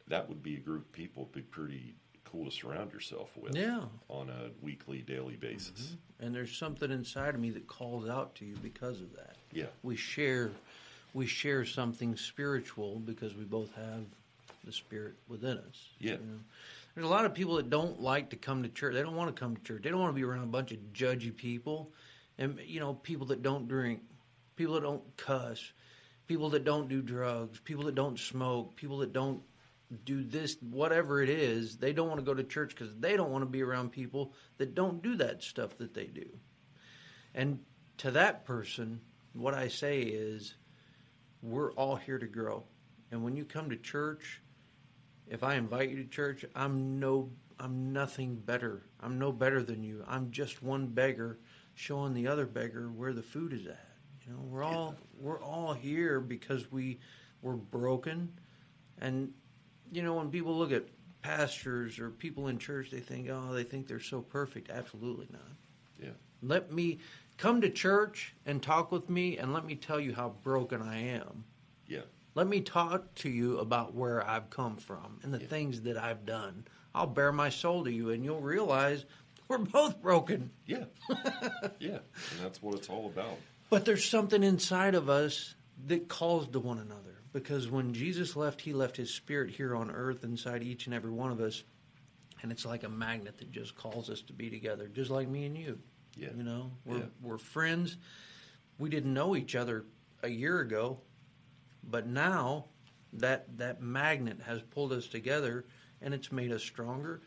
that 0.08 0.28
would 0.28 0.42
be 0.42 0.56
a 0.56 0.60
group 0.60 0.82
of 0.82 0.92
people 0.92 1.24
would 1.24 1.32
be 1.32 1.42
pretty 1.42 1.96
cool 2.30 2.44
to 2.44 2.50
surround 2.50 2.92
yourself 2.92 3.30
with 3.36 3.56
Yeah. 3.56 3.82
on 4.08 4.28
a 4.30 4.50
weekly 4.62 5.02
daily 5.02 5.36
basis 5.36 5.70
mm-hmm. 5.80 5.94
And 6.18 6.34
there's 6.34 6.56
something 6.56 6.90
inside 6.90 7.34
of 7.34 7.40
me 7.40 7.50
that 7.50 7.66
calls 7.66 8.08
out 8.08 8.34
to 8.36 8.46
you 8.46 8.54
because 8.62 9.00
of 9.02 9.14
that. 9.16 9.36
yeah 9.52 9.66
We 9.82 9.96
share 9.96 10.50
we 11.12 11.26
share 11.26 11.64
something 11.64 12.16
spiritual 12.16 12.98
because 13.00 13.34
we 13.34 13.44
both 13.44 13.74
have 13.74 14.04
the 14.64 14.72
spirit 14.72 15.14
within 15.28 15.56
us. 15.58 15.88
Yeah. 15.98 16.12
you 16.12 16.18
know? 16.18 16.40
There's 16.94 17.06
a 17.06 17.10
lot 17.10 17.24
of 17.26 17.34
people 17.34 17.56
that 17.56 17.70
don't 17.70 18.00
like 18.00 18.30
to 18.30 18.36
come 18.36 18.62
to 18.62 18.68
church. 18.68 18.94
They 18.94 19.02
don't 19.02 19.14
want 19.16 19.34
to 19.34 19.38
come 19.40 19.56
to 19.56 19.62
church. 19.62 19.82
They 19.82 19.90
don't 19.90 20.00
want 20.00 20.10
to 20.10 20.16
be 20.16 20.24
around 20.24 20.42
a 20.44 20.46
bunch 20.46 20.72
of 20.72 20.78
judgy 20.94 21.34
people 21.34 21.90
and 22.38 22.58
you 22.66 22.80
know, 22.80 22.94
people 22.94 23.26
that 23.28 23.42
don't 23.42 23.68
drink, 23.68 24.00
people 24.56 24.74
that 24.74 24.82
don't 24.82 25.16
cuss, 25.16 25.72
people 26.26 26.50
that 26.50 26.64
don't 26.64 26.88
do 26.88 27.00
drugs, 27.02 27.60
people 27.60 27.84
that 27.84 27.94
don't 27.94 28.18
smoke, 28.18 28.76
people 28.76 28.98
that 28.98 29.12
don't 29.12 29.40
do 30.04 30.24
this 30.24 30.56
whatever 30.60 31.22
it 31.22 31.28
is. 31.28 31.76
They 31.76 31.92
don't 31.92 32.08
want 32.08 32.18
to 32.18 32.26
go 32.26 32.34
to 32.34 32.44
church 32.44 32.74
cuz 32.74 32.94
they 32.98 33.16
don't 33.16 33.30
want 33.30 33.42
to 33.42 33.50
be 33.50 33.62
around 33.62 33.92
people 33.92 34.34
that 34.58 34.74
don't 34.74 35.02
do 35.02 35.16
that 35.16 35.42
stuff 35.42 35.78
that 35.78 35.94
they 35.94 36.06
do. 36.06 36.38
And 37.34 37.60
to 37.98 38.10
that 38.12 38.44
person, 38.44 39.00
what 39.32 39.54
I 39.54 39.68
say 39.68 40.00
is, 40.00 40.54
we're 41.42 41.72
all 41.74 41.96
here 41.96 42.18
to 42.18 42.26
grow. 42.26 42.64
And 43.10 43.22
when 43.22 43.36
you 43.36 43.44
come 43.44 43.70
to 43.70 43.76
church, 43.76 44.42
if 45.28 45.42
I 45.42 45.54
invite 45.54 45.90
you 45.90 45.96
to 46.02 46.08
church, 46.08 46.44
I'm 46.54 46.98
no, 46.98 47.30
I'm 47.58 47.92
nothing 47.92 48.36
better. 48.36 48.82
I'm 49.00 49.18
no 49.18 49.32
better 49.32 49.62
than 49.62 49.82
you. 49.82 50.04
I'm 50.06 50.30
just 50.30 50.62
one 50.62 50.88
beggar 50.88 51.38
showing 51.74 52.14
the 52.14 52.26
other 52.26 52.46
beggar 52.46 52.90
where 52.90 53.12
the 53.12 53.22
food 53.22 53.52
is 53.52 53.66
at. 53.66 53.88
You 54.26 54.32
know, 54.32 54.40
we're 54.42 54.64
all 54.64 54.96
we're 55.20 55.40
all 55.40 55.72
here 55.72 56.20
because 56.20 56.70
we 56.72 56.98
we're 57.42 57.54
broken, 57.54 58.32
and 58.98 59.32
you 59.92 60.02
know 60.02 60.14
when 60.14 60.30
people 60.30 60.56
look 60.56 60.72
at 60.72 60.84
pastors 61.22 61.98
or 61.98 62.10
people 62.10 62.48
in 62.48 62.58
church, 62.58 62.90
they 62.90 63.00
think, 63.00 63.28
oh, 63.30 63.52
they 63.52 63.64
think 63.64 63.86
they're 63.88 64.00
so 64.00 64.20
perfect. 64.20 64.70
Absolutely 64.70 65.26
not. 65.32 65.42
yeah 66.00 66.10
Let 66.42 66.72
me 66.72 66.98
come 67.36 67.60
to 67.62 67.70
church 67.70 68.34
and 68.46 68.62
talk 68.62 68.92
with 68.92 69.10
me, 69.10 69.36
and 69.38 69.52
let 69.52 69.64
me 69.64 69.74
tell 69.74 69.98
you 70.00 70.14
how 70.14 70.34
broken 70.42 70.80
I 70.82 70.98
am. 71.08 71.44
yeah 71.86 72.00
Let 72.34 72.46
me 72.46 72.60
talk 72.60 73.14
to 73.16 73.28
you 73.28 73.58
about 73.58 73.94
where 73.94 74.26
I've 74.26 74.50
come 74.50 74.76
from 74.76 75.18
and 75.22 75.32
the 75.34 75.40
Yeah. 75.40 75.46
things 75.48 75.80
that 75.82 75.96
I've 75.98 76.24
done. 76.26 76.64
I'll 76.94 77.06
bare 77.06 77.32
my 77.32 77.50
soul 77.50 77.84
to 77.84 77.92
you, 77.92 78.10
and 78.10 78.24
you'll 78.24 78.40
realize 78.40 79.04
we're 79.48 79.58
both 79.58 80.00
broken. 80.00 80.50
yeah 80.66 80.84
yeah 81.78 81.98
and 82.30 82.40
that's 82.42 82.62
what 82.62 82.74
it's 82.74 82.88
all 82.88 83.06
about 83.06 83.36
But 83.70 83.84
there's 83.84 84.04
something 84.08 84.42
inside 84.42 84.94
of 84.94 85.08
us 85.10 85.54
that 85.88 86.08
calls 86.08 86.48
to 86.48 86.60
one 86.60 86.78
another. 86.78 87.16
Because 87.36 87.68
when 87.70 87.92
Jesus 87.92 88.34
left, 88.34 88.62
he 88.62 88.72
left 88.72 88.96
his 88.96 89.12
spirit 89.12 89.50
here 89.50 89.76
on 89.76 89.90
earth 89.90 90.24
inside 90.24 90.62
each 90.62 90.86
and 90.86 90.94
every 90.94 91.10
one 91.10 91.30
of 91.30 91.38
us. 91.38 91.64
And 92.40 92.50
it's 92.50 92.64
like 92.64 92.82
a 92.82 92.88
magnet 92.88 93.36
that 93.36 93.50
just 93.52 93.76
calls 93.76 94.08
us 94.08 94.22
to 94.22 94.32
be 94.32 94.48
together, 94.48 94.88
just 94.88 95.10
like 95.10 95.28
me 95.28 95.44
and 95.44 95.54
you. 95.54 95.78
Yeah. 96.16 96.30
You 96.34 96.42
know, 96.44 96.70
we're, 96.86 96.96
Yeah. 96.96 97.04
we're 97.20 97.36
friends. 97.36 97.98
We 98.78 98.88
didn't 98.88 99.12
know 99.12 99.36
each 99.36 99.54
other 99.54 99.84
a 100.22 100.30
year 100.30 100.60
ago, 100.60 100.98
but 101.84 102.06
now 102.06 102.68
that 103.12 103.58
that 103.58 103.82
magnet 103.82 104.38
has 104.46 104.62
pulled 104.62 104.94
us 104.94 105.06
together 105.06 105.66
and 106.00 106.14
it's 106.14 106.32
made 106.32 106.52
us 106.52 106.62
stronger. 106.62 107.20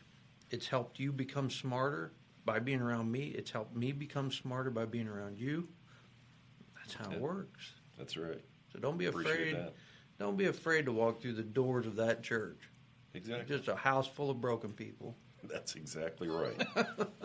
It's 0.50 0.66
helped 0.66 0.98
you 0.98 1.12
become 1.12 1.50
smarter 1.50 2.14
by 2.44 2.58
being 2.58 2.80
around 2.80 3.12
me. 3.12 3.28
It's 3.28 3.52
helped 3.52 3.76
me 3.76 3.92
become 3.92 4.32
smarter 4.32 4.70
by 4.70 4.86
being 4.86 5.06
around 5.06 5.38
you. 5.38 5.68
That's 6.74 6.94
how 6.94 7.10
Yeah. 7.10 7.16
it 7.18 7.20
works. 7.22 7.74
that's 7.96 8.16
right 8.16 8.42
So 8.72 8.80
don't 8.80 8.98
be 8.98 9.06
Appreciate 9.06 9.34
afraid. 9.34 9.54
that. 9.54 9.74
Don't 10.20 10.36
be 10.36 10.44
afraid 10.46 10.84
to 10.84 10.92
walk 10.92 11.20
through 11.22 11.32
the 11.32 11.42
doors 11.42 11.86
of 11.86 11.96
that 11.96 12.22
church. 12.22 12.60
exactly 13.14 13.56
Just 13.56 13.68
a 13.68 13.74
house 13.74 14.06
full 14.06 14.30
of 14.30 14.40
broken 14.40 14.70
people. 14.72 15.16
that's 15.44 15.74
exactly 15.74 16.28
right 16.28 16.62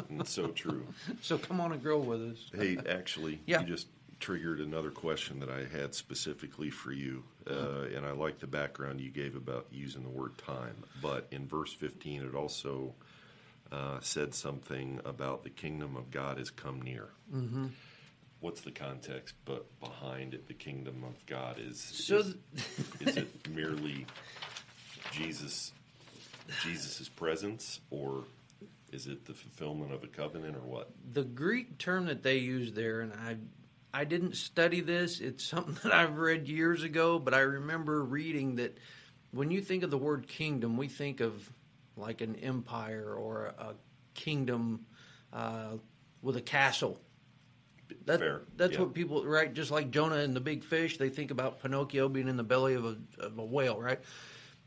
and 0.10 0.26
so 0.26 0.48
true 0.48 0.88
So 1.22 1.38
come 1.38 1.60
on 1.60 1.74
and 1.74 1.84
grow 1.84 2.00
with 2.00 2.22
us. 2.32 2.50
Hey, 2.56 2.78
actually, 2.90 3.42
Yeah. 3.46 3.60
you 3.60 3.68
just 3.68 3.88
triggered 4.22 4.62
another 4.62 4.90
question 4.92 5.42
that 5.42 5.50
I 5.50 5.66
had 5.78 5.94
specifically 5.94 6.70
for 6.70 6.94
you, 6.94 7.26
uh, 7.52 7.82
and 7.94 8.06
I 8.06 8.12
like 8.12 8.40
the 8.40 8.48
background 8.48 9.02
you 9.02 9.10
gave 9.10 9.36
about 9.36 9.68
using 9.72 10.04
the 10.04 10.10
word 10.10 10.38
time. 10.38 10.78
But 11.02 11.28
in 11.32 11.46
verse 11.46 11.74
15, 11.74 12.24
it 12.24 12.34
also 12.34 12.96
uh, 13.74 14.00
said 14.00 14.34
something 14.34 15.02
about 15.04 15.44
the 15.44 15.50
kingdom 15.50 15.98
of 15.98 16.12
God 16.12 16.38
has 16.38 16.50
come 16.50 16.82
near. 16.82 17.10
Mm-hmm. 17.36 17.68
What's 18.40 18.62
the 18.62 18.72
context 18.72 19.36
but 19.46 19.66
behind 19.80 20.34
it? 20.34 20.48
The 20.48 20.54
kingdom 20.54 21.04
of 21.04 21.26
God 21.26 21.58
is 21.60 21.80
So 21.80 22.18
is, 22.18 22.36
is 23.00 23.18
it 23.18 23.50
merely 23.50 24.06
Jesus 25.12 25.72
Jesus's 26.62 27.10
presence, 27.10 27.80
or 27.90 28.24
is 28.92 29.08
it 29.08 29.26
the 29.26 29.34
fulfillment 29.34 29.92
of 29.94 30.04
a 30.04 30.08
covenant, 30.08 30.56
or 30.56 30.60
what? 30.60 30.92
the 31.12 31.24
Greek 31.24 31.78
term 31.78 32.06
that 32.06 32.24
they 32.24 32.38
use 32.38 32.74
there, 32.74 33.02
and 33.02 33.14
I, 33.14 33.38
I 33.94 34.04
didn't 34.04 34.36
study 34.36 34.82
this. 34.82 35.22
It's 35.22 35.44
something 35.44 35.78
that 35.84 35.94
I've 35.94 36.18
read 36.18 36.48
years 36.48 36.84
ago, 36.84 37.18
but 37.20 37.34
I 37.34 37.40
remember 37.40 38.04
reading 38.04 38.58
that 38.58 38.78
when 39.32 39.50
you 39.52 39.62
think 39.62 39.84
of 39.84 39.92
the 39.92 39.98
word 39.98 40.28
kingdom, 40.28 40.78
we 40.78 40.88
think 40.88 41.20
of 41.20 41.50
like 41.98 42.22
an 42.22 42.36
empire 42.38 43.14
or 43.14 43.54
a, 43.58 43.74
kingdom 44.14 44.86
uh, 45.34 45.74
with 46.22 46.38
a 46.38 46.42
castle. 46.42 47.00
That, 48.06 48.20
Fair, 48.20 48.42
That's 48.56 48.74
yeah. 48.74 48.82
what 48.82 48.94
people, 48.94 49.26
right? 49.26 49.54
Just 49.54 49.72
like 49.72 49.92
Jonah 49.92 50.18
and 50.18 50.36
the 50.36 50.42
big 50.42 50.64
fish, 50.64 50.98
they 50.98 51.10
think 51.10 51.32
about 51.32 51.62
Pinocchio 51.62 52.10
being 52.10 52.28
in 52.28 52.38
the 52.38 52.44
belly 52.44 52.74
of 52.74 52.86
a, 52.86 52.98
of 53.20 53.38
a 53.38 53.46
whale, 53.46 53.80
right? 53.80 54.00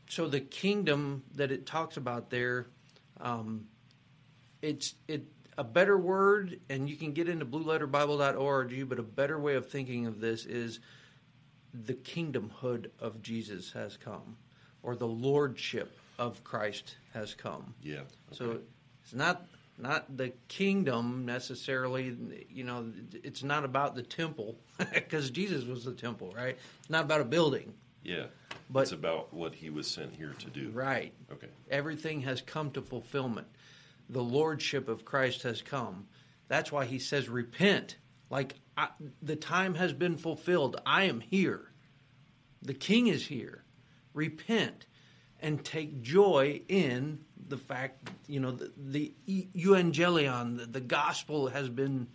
So 0.09 0.27
the 0.27 0.39
kingdom 0.39 1.23
that 1.35 1.51
it 1.51 1.65
talks 1.65 1.97
about 1.97 2.29
there, 2.29 2.67
um, 3.21 3.67
it's 4.61 4.95
it 5.07 5.25
a 5.57 5.63
better 5.63 5.97
word, 5.97 6.59
and 6.69 6.89
you 6.89 6.95
can 6.95 7.11
get 7.11 7.27
into 7.27 7.45
blueletterbible.org, 7.45 8.89
but 8.89 8.97
a 8.97 9.03
better 9.03 9.37
way 9.37 9.55
of 9.55 9.69
thinking 9.69 10.05
of 10.05 10.21
this 10.21 10.45
is 10.45 10.79
the 11.73 11.93
kingdomhood 11.93 12.89
of 12.99 13.21
Jesus 13.21 13.71
has 13.73 13.97
come, 13.97 14.37
or 14.83 14.95
the 14.95 15.07
lordship 15.07 15.99
of 16.17 16.43
Christ 16.43 16.95
has 17.13 17.35
come. 17.35 17.73
Yeah. 17.83 18.01
So 18.31 18.59
it's 19.03 19.13
not 19.13 19.45
not 19.79 20.17
the 20.17 20.33
kingdom 20.47 21.25
necessarily. 21.25 22.15
You 22.49 22.63
know, 22.65 22.91
it's 23.23 23.43
not 23.43 23.63
about 23.63 23.95
the 23.95 24.03
temple 24.03 24.57
because 24.93 25.29
Jesus 25.31 25.63
was 25.65 25.83
the 25.85 25.93
temple, 25.93 26.33
right? 26.35 26.57
It's 26.81 26.89
not 26.89 27.05
about 27.05 27.21
a 27.21 27.25
building, 27.25 27.73
Yeah. 28.03 28.25
But- 28.69 28.81
it's 28.83 28.91
about 28.91 29.33
what 29.33 29.55
he 29.55 29.69
was 29.69 29.87
sent 29.87 30.15
here 30.15 30.35
to 30.39 30.49
do. 30.49 30.69
right? 30.71 31.13
Okay. 31.31 31.47
Everything 31.71 32.21
has 32.21 32.41
come 32.41 32.69
to 32.71 32.81
fulfillment. 32.81 33.47
The 34.09 34.21
lordship 34.23 34.87
of 34.89 35.05
Christ 35.05 35.43
has 35.43 35.61
come. 35.61 36.07
That's 36.47 36.71
why 36.71 36.85
he 36.85 36.99
says, 36.99 37.29
"Repent." 37.29 37.97
Like 38.29 38.55
I, 38.77 38.89
the 39.21 39.35
time 39.35 39.75
has 39.75 39.93
been 39.93 40.17
fulfilled. 40.17 40.79
I 40.85 41.03
am 41.05 41.19
here. 41.19 41.71
The 42.61 42.73
King 42.73 43.07
is 43.07 43.25
here. 43.27 43.63
Repent 44.13 44.85
and 45.41 45.63
take 45.63 46.01
joy 46.01 46.61
in 46.67 47.19
the 47.47 47.57
fact, 47.57 48.09
you 48.27 48.39
know, 48.39 48.51
the, 48.51 48.71
the 48.77 49.13
evangelion, 49.27 50.57
the, 50.57 50.65
the 50.65 50.81
gospel 50.81 51.47
has 51.47 51.69
been 51.69 52.07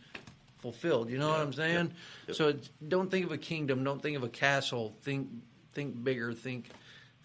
fulfilled. 0.58 1.10
You 1.10 1.18
know 1.18 1.28
what 1.28 1.40
I'm 1.40 1.52
saying? 1.52 1.86
yep, 1.86 1.92
yep. 2.28 2.36
So 2.36 2.48
it's, 2.48 2.70
don't 2.88 3.10
think 3.10 3.26
of 3.26 3.32
a 3.32 3.38
kingdom. 3.38 3.84
Don't 3.84 4.00
think 4.00 4.16
of 4.16 4.22
a 4.22 4.28
castle. 4.28 4.96
Think 5.02 5.28
think 5.72 6.02
bigger. 6.02 6.32
Think 6.32 6.70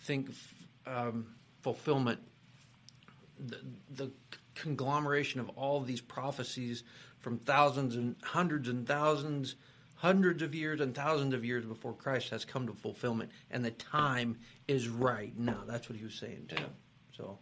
think 0.01 0.31
um, 0.85 1.27
fulfillment. 1.62 2.19
The, 3.39 3.59
the 3.95 4.12
conglomeration 4.55 5.39
of 5.39 5.49
all 5.49 5.77
of 5.77 5.88
these 5.88 6.01
prophecies 6.01 6.83
from 7.19 7.38
thousands 7.38 7.95
and 7.95 8.15
hundreds 8.23 8.67
and 8.67 8.85
thousands, 8.85 9.55
hundreds 9.99 10.41
of 10.41 10.55
years 10.55 10.79
and 10.79 10.95
thousands 10.95 11.33
of 11.33 11.43
years 11.43 11.65
before 11.65 11.93
Christ 11.93 12.29
has 12.29 12.45
come 12.45 12.65
to 12.67 12.73
fulfillment, 12.73 13.31
and 13.51 13.63
the 13.63 13.71
time 13.71 14.38
is 14.67 14.88
right 14.88 15.38
now. 15.38 15.62
That's 15.67 15.89
what 15.89 15.97
he 15.97 16.05
was 16.05 16.15
saying 16.15 16.45
too. 16.47 16.63
So, 17.15 17.38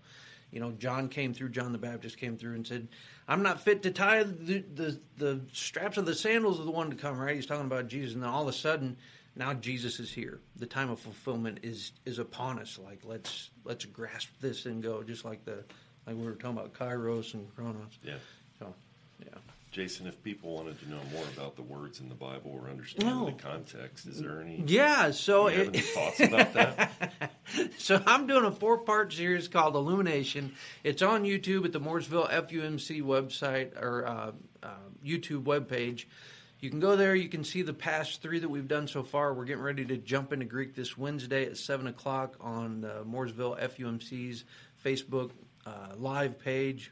You 0.51 0.59
know, 0.59 0.71
John 0.71 1.07
came 1.07 1.33
through. 1.33 1.49
John 1.49 1.71
the 1.71 1.77
Baptist 1.77 2.17
came 2.17 2.37
through 2.37 2.55
and 2.55 2.65
said, 2.65 2.87
"I'm 3.27 3.43
not 3.43 3.61
fit 3.61 3.83
to 3.83 3.91
tie 3.91 4.23
the 4.23 4.63
the, 4.73 4.99
the 5.17 5.41
straps 5.53 5.97
of 5.97 6.05
the 6.05 6.15
sandals 6.15 6.59
of 6.59 6.65
the 6.65 6.71
one 6.71 6.89
to 6.89 6.95
come." 6.95 7.19
Right? 7.19 7.35
He's 7.35 7.45
talking 7.45 7.65
about 7.65 7.87
Jesus, 7.89 8.15
and 8.15 8.23
then 8.23 8.29
all 8.29 8.43
of 8.43 8.47
a 8.47 8.53
sudden, 8.53 8.97
now 9.35 9.53
Jesus 9.53 9.99
is 9.99 10.11
here. 10.11 10.39
The 10.55 10.65
time 10.65 10.89
of 10.89 10.99
fulfillment 10.99 11.59
is 11.61 11.91
is 12.05 12.17
upon 12.17 12.59
us. 12.59 12.79
Like 12.83 13.01
let's 13.03 13.51
let's 13.65 13.85
grasp 13.85 14.29
this 14.41 14.65
and 14.65 14.81
go. 14.81 15.03
Just 15.03 15.25
like 15.25 15.45
the 15.45 15.63
like 16.07 16.15
we 16.15 16.23
were 16.23 16.31
talking 16.31 16.57
about 16.57 16.73
Kairos 16.73 17.33
and 17.33 17.53
Chronos. 17.53 17.99
Yeah. 18.03 18.15
So, 18.57 18.73
yeah. 19.21 19.37
Jason, 19.77 20.07
if 20.07 20.23
people 20.23 20.55
wanted 20.55 20.79
to 20.79 20.89
know 20.89 20.99
more 21.13 21.23
about 21.35 21.55
the 21.55 21.61
words 21.61 21.99
in 21.99 22.09
the 22.09 22.15
Bible 22.15 22.49
or 22.51 22.67
understand 22.67 23.05
No. 23.07 23.25
the 23.27 23.31
context, 23.33 24.07
is 24.07 24.19
there 24.19 24.41
any? 24.41 24.63
Yeah. 24.65 25.11
So 25.11 25.45
have 25.45 25.67
any 25.67 25.81
thoughts 25.81 26.19
about 26.19 26.53
that? 26.53 26.91
So 27.77 28.01
I'm 28.05 28.25
doing 28.27 28.43
a 28.43 28.51
four 28.51 28.79
part 28.79 29.13
series 29.13 29.47
called 29.47 29.75
Illumination. 29.75 30.53
It's 30.83 31.01
on 31.01 31.23
YouTube 31.23 31.63
at 31.63 31.71
the 31.71 31.79
Mooresville 31.79 32.29
FUMC 32.29 33.01
website 33.03 33.79
or 33.81 34.05
uh, 34.05 34.31
uh, 34.63 34.69
YouTube 35.05 35.43
webpage. 35.43 36.05
You 36.59 36.69
can 36.69 36.79
go 36.81 36.95
there. 36.97 37.15
You 37.15 37.29
can 37.29 37.43
see 37.45 37.61
the 37.61 37.73
past 37.73 38.21
three 38.21 38.39
that 38.39 38.49
we've 38.49 38.67
done 38.67 38.87
so 38.87 39.01
far. 39.03 39.33
We're 39.33 39.45
getting 39.45 39.63
ready 39.63 39.85
to 39.85 39.95
jump 39.97 40.33
into 40.33 40.45
Greek 40.45 40.75
this 40.75 40.97
Wednesday 40.97 41.45
at 41.45 41.55
seven 41.55 41.87
o'clock 41.87 42.35
on 42.41 42.81
the 42.81 43.05
Mooresville 43.07 43.57
FUMC's 43.61 44.43
Facebook 44.83 45.29
uh, 45.65 45.93
live 45.95 46.39
page. 46.39 46.91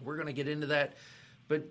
We're 0.00 0.16
going 0.16 0.28
to 0.28 0.32
get 0.32 0.48
into 0.48 0.68
that. 0.68 0.94
But 1.50 1.66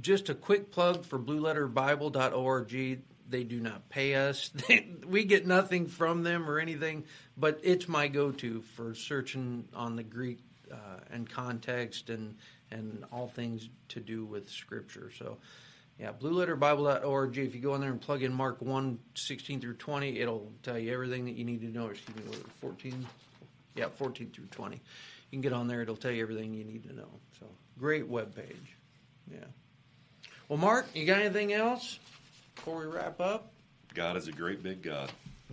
just 0.00 0.30
a 0.30 0.34
quick 0.34 0.70
plug 0.70 1.04
for 1.04 1.18
blueletterbible.org. 1.18 3.02
They 3.28 3.44
do 3.44 3.60
not 3.60 3.90
pay 3.90 4.14
us. 4.14 4.50
we 5.06 5.24
get 5.24 5.46
nothing 5.46 5.88
from 5.88 6.22
them 6.22 6.48
or 6.48 6.58
anything, 6.58 7.04
but 7.36 7.60
it's 7.62 7.86
my 7.86 8.08
go-to 8.08 8.62
for 8.76 8.94
searching 8.94 9.68
on 9.74 9.96
the 9.96 10.02
Greek 10.02 10.38
uh, 10.72 11.00
and 11.12 11.28
context 11.28 12.08
and 12.08 12.36
and 12.70 13.04
all 13.12 13.28
things 13.28 13.68
to 13.88 14.00
do 14.00 14.24
with 14.24 14.48
Scripture. 14.48 15.10
So, 15.18 15.36
yeah, 15.98 16.12
blueletterbible.org. 16.12 17.36
If 17.36 17.54
you 17.54 17.60
go 17.60 17.74
in 17.74 17.82
there 17.82 17.90
and 17.90 18.00
plug 18.00 18.22
in 18.22 18.32
Mark 18.32 18.62
1, 18.62 18.98
16 19.16 19.60
through 19.60 19.74
20, 19.74 20.18
it'll 20.18 20.50
tell 20.62 20.78
you 20.78 20.94
everything 20.94 21.26
that 21.26 21.34
you 21.34 21.44
need 21.44 21.60
to 21.60 21.66
know. 21.66 21.88
Excuse 21.88 22.16
me, 22.16 22.22
14? 22.60 23.06
Yeah, 23.74 23.88
14 23.96 24.30
through 24.30 24.46
20. 24.46 24.76
You 24.76 24.80
can 25.32 25.40
get 25.40 25.52
on 25.52 25.66
there. 25.66 25.82
It'll 25.82 25.96
tell 25.96 26.12
you 26.12 26.22
everything 26.22 26.54
you 26.54 26.64
need 26.64 26.84
to 26.84 26.94
know. 26.94 27.08
So, 27.38 27.46
great 27.76 28.06
web 28.08 28.34
page. 28.34 28.76
Yeah. 29.32 29.38
Well, 30.48 30.58
Marc, 30.58 30.86
you 30.94 31.06
got 31.06 31.20
anything 31.20 31.52
else 31.52 31.98
before 32.54 32.80
we 32.80 32.86
wrap 32.86 33.20
up? 33.20 33.52
God 33.94 34.16
is 34.16 34.28
a 34.28 34.32
great 34.32 34.62
big 34.62 34.82
God. 34.82 35.10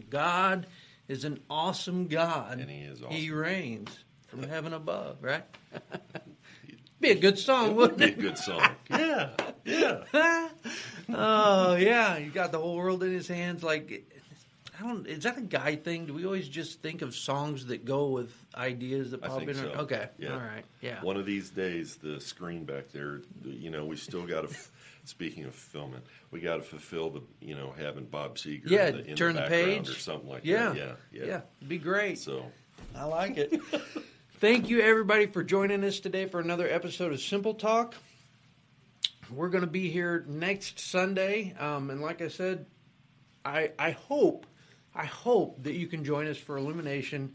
God 0.10 0.68
is 1.08 1.24
an 1.24 1.40
awesome 1.50 2.08
God. 2.08 2.60
And 2.60 2.70
he 2.70 2.80
is 2.80 3.02
He 3.10 3.32
reigns 3.32 3.90
from 4.28 4.44
heaven 4.44 4.74
above, 4.74 5.18
right? 5.22 5.44
Be 7.00 7.12
a 7.12 7.16
good 7.16 7.38
song, 7.38 7.68
It 7.68 7.76
would 7.76 7.92
wouldn't 7.92 8.00
be 8.00 8.06
a 8.06 8.30
good 8.30 8.38
song. 8.38 8.70
Yeah, 8.90 9.30
yeah. 9.66 10.50
oh 11.10 11.76
yeah, 11.76 12.18
you 12.18 12.32
got 12.32 12.52
the 12.52 12.58
whole 12.58 12.76
world 12.76 13.04
in 13.04 13.12
his 13.12 13.28
hands. 13.28 13.62
Like, 13.62 14.17
I 14.80 14.84
don't. 14.84 15.08
Is 15.08 15.24
that 15.24 15.38
a 15.38 15.42
guy 15.42 15.76
thing? 15.76 16.06
Do 16.06 16.14
we 16.14 16.26
always 16.26 16.48
just 16.48 16.82
think 16.82 17.02
of 17.02 17.16
songs 17.16 17.66
that 17.68 17.86
go 17.86 18.10
with 18.10 18.32
ideas 18.56 19.12
that 19.12 19.24
I 19.24 19.28
pop 19.28 19.40
think 19.40 19.52
in? 19.52 19.56
so. 19.56 19.64
Okay, 19.70 20.10
Yeah. 20.20 20.34
all 20.34 20.40
right, 20.40 20.66
yeah. 20.82 21.02
One 21.02 21.18
of 21.18 21.26
these 21.26 21.50
days, 21.50 21.96
the 21.96 22.20
screen 22.22 22.64
back 22.66 22.92
there, 22.92 23.22
you 23.44 23.72
know, 23.72 23.86
we 23.86 23.96
still 23.96 24.26
got 24.26 24.50
to. 24.50 24.56
Speaking 25.06 25.46
of 25.46 25.56
filming, 25.56 26.02
we 26.32 26.42
got 26.42 26.58
to 26.58 26.62
fulfill 26.64 27.10
the, 27.10 27.22
you 27.40 27.56
know, 27.56 27.74
having 27.80 28.04
Bob 28.04 28.36
Seger 28.36 28.70
yeah, 28.70 28.88
in 28.88 28.98
the, 28.98 29.06
in 29.12 29.16
turn 29.16 29.36
the, 29.36 29.44
the, 29.44 29.48
page 29.48 29.88
or 29.90 29.94
something 29.94 30.28
like 30.28 30.42
yeah. 30.44 30.68
that. 30.68 30.76
Yeah, 30.76 30.92
yeah, 31.14 31.26
yeah. 31.26 31.42
It'd 31.60 31.70
be 31.70 31.78
great. 31.78 32.18
So 32.20 32.44
I 32.94 33.06
like 33.06 33.38
it. 33.38 33.62
Thank 34.42 34.70
you, 34.70 34.82
everybody, 34.82 35.28
for 35.28 35.46
joining 35.46 35.86
us 35.86 36.02
today 36.02 36.26
for 36.26 36.42
another 36.42 36.68
episode 36.68 37.14
of 37.14 37.22
Simple 37.22 37.54
Talk. 37.54 37.96
We're 39.32 39.48
going 39.48 39.64
to 39.64 39.70
be 39.70 39.90
here 39.90 40.26
next 40.28 40.80
Sunday, 40.82 41.56
um, 41.58 41.90
and 41.90 42.02
like 42.02 42.22
I 42.22 42.28
said, 42.28 42.66
I 43.46 43.72
I 43.80 43.92
hope 43.92 44.46
I 44.98 45.06
hope 45.06 45.64
that 45.64 45.74
you 45.74 45.88
can 45.88 46.04
join 46.04 46.28
us 46.28 46.38
for 46.38 46.58
Illumination 46.58 47.34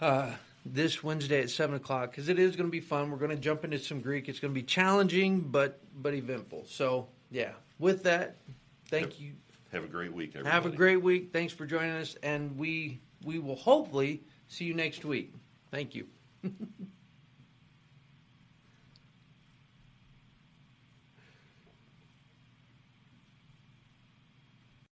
uh, 0.00 0.30
this 0.64 1.02
Wednesday 1.04 1.42
at 1.42 1.50
seven 1.50 1.76
o'clock 1.76 2.10
because 2.10 2.28
it 2.30 2.38
is 2.38 2.56
going 2.56 2.68
to 2.68 2.72
be 2.72 2.80
fun. 2.80 3.10
We're 3.10 3.18
going 3.18 3.30
to 3.30 3.36
jump 3.36 3.64
into 3.64 3.78
some 3.78 4.00
Greek. 4.00 4.28
It's 4.28 4.40
going 4.40 4.54
to 4.54 4.58
be 4.60 4.66
challenging, 4.66 5.40
but 5.40 5.78
but 6.02 6.14
eventful. 6.14 6.64
So 6.68 7.08
yeah, 7.30 7.50
with 7.78 8.02
that, 8.04 8.36
thank 8.88 9.10
Yep. 9.12 9.20
you. 9.20 9.32
have 9.72 9.84
a 9.84 9.88
great 9.88 10.12
week, 10.12 10.30
everybody. 10.30 10.52
Have 10.54 10.66
a 10.66 10.70
great 10.74 11.02
week. 11.02 11.32
Thanks 11.32 11.52
for 11.52 11.66
joining 11.66 11.92
us, 11.92 12.16
and 12.22 12.56
we 12.56 13.00
we 13.24 13.38
will 13.38 13.56
hopefully 13.56 14.22
see 14.48 14.64
you 14.64 14.74
next 14.74 15.04
week. 15.04 15.34
Thank 15.70 15.94
you. 15.94 16.06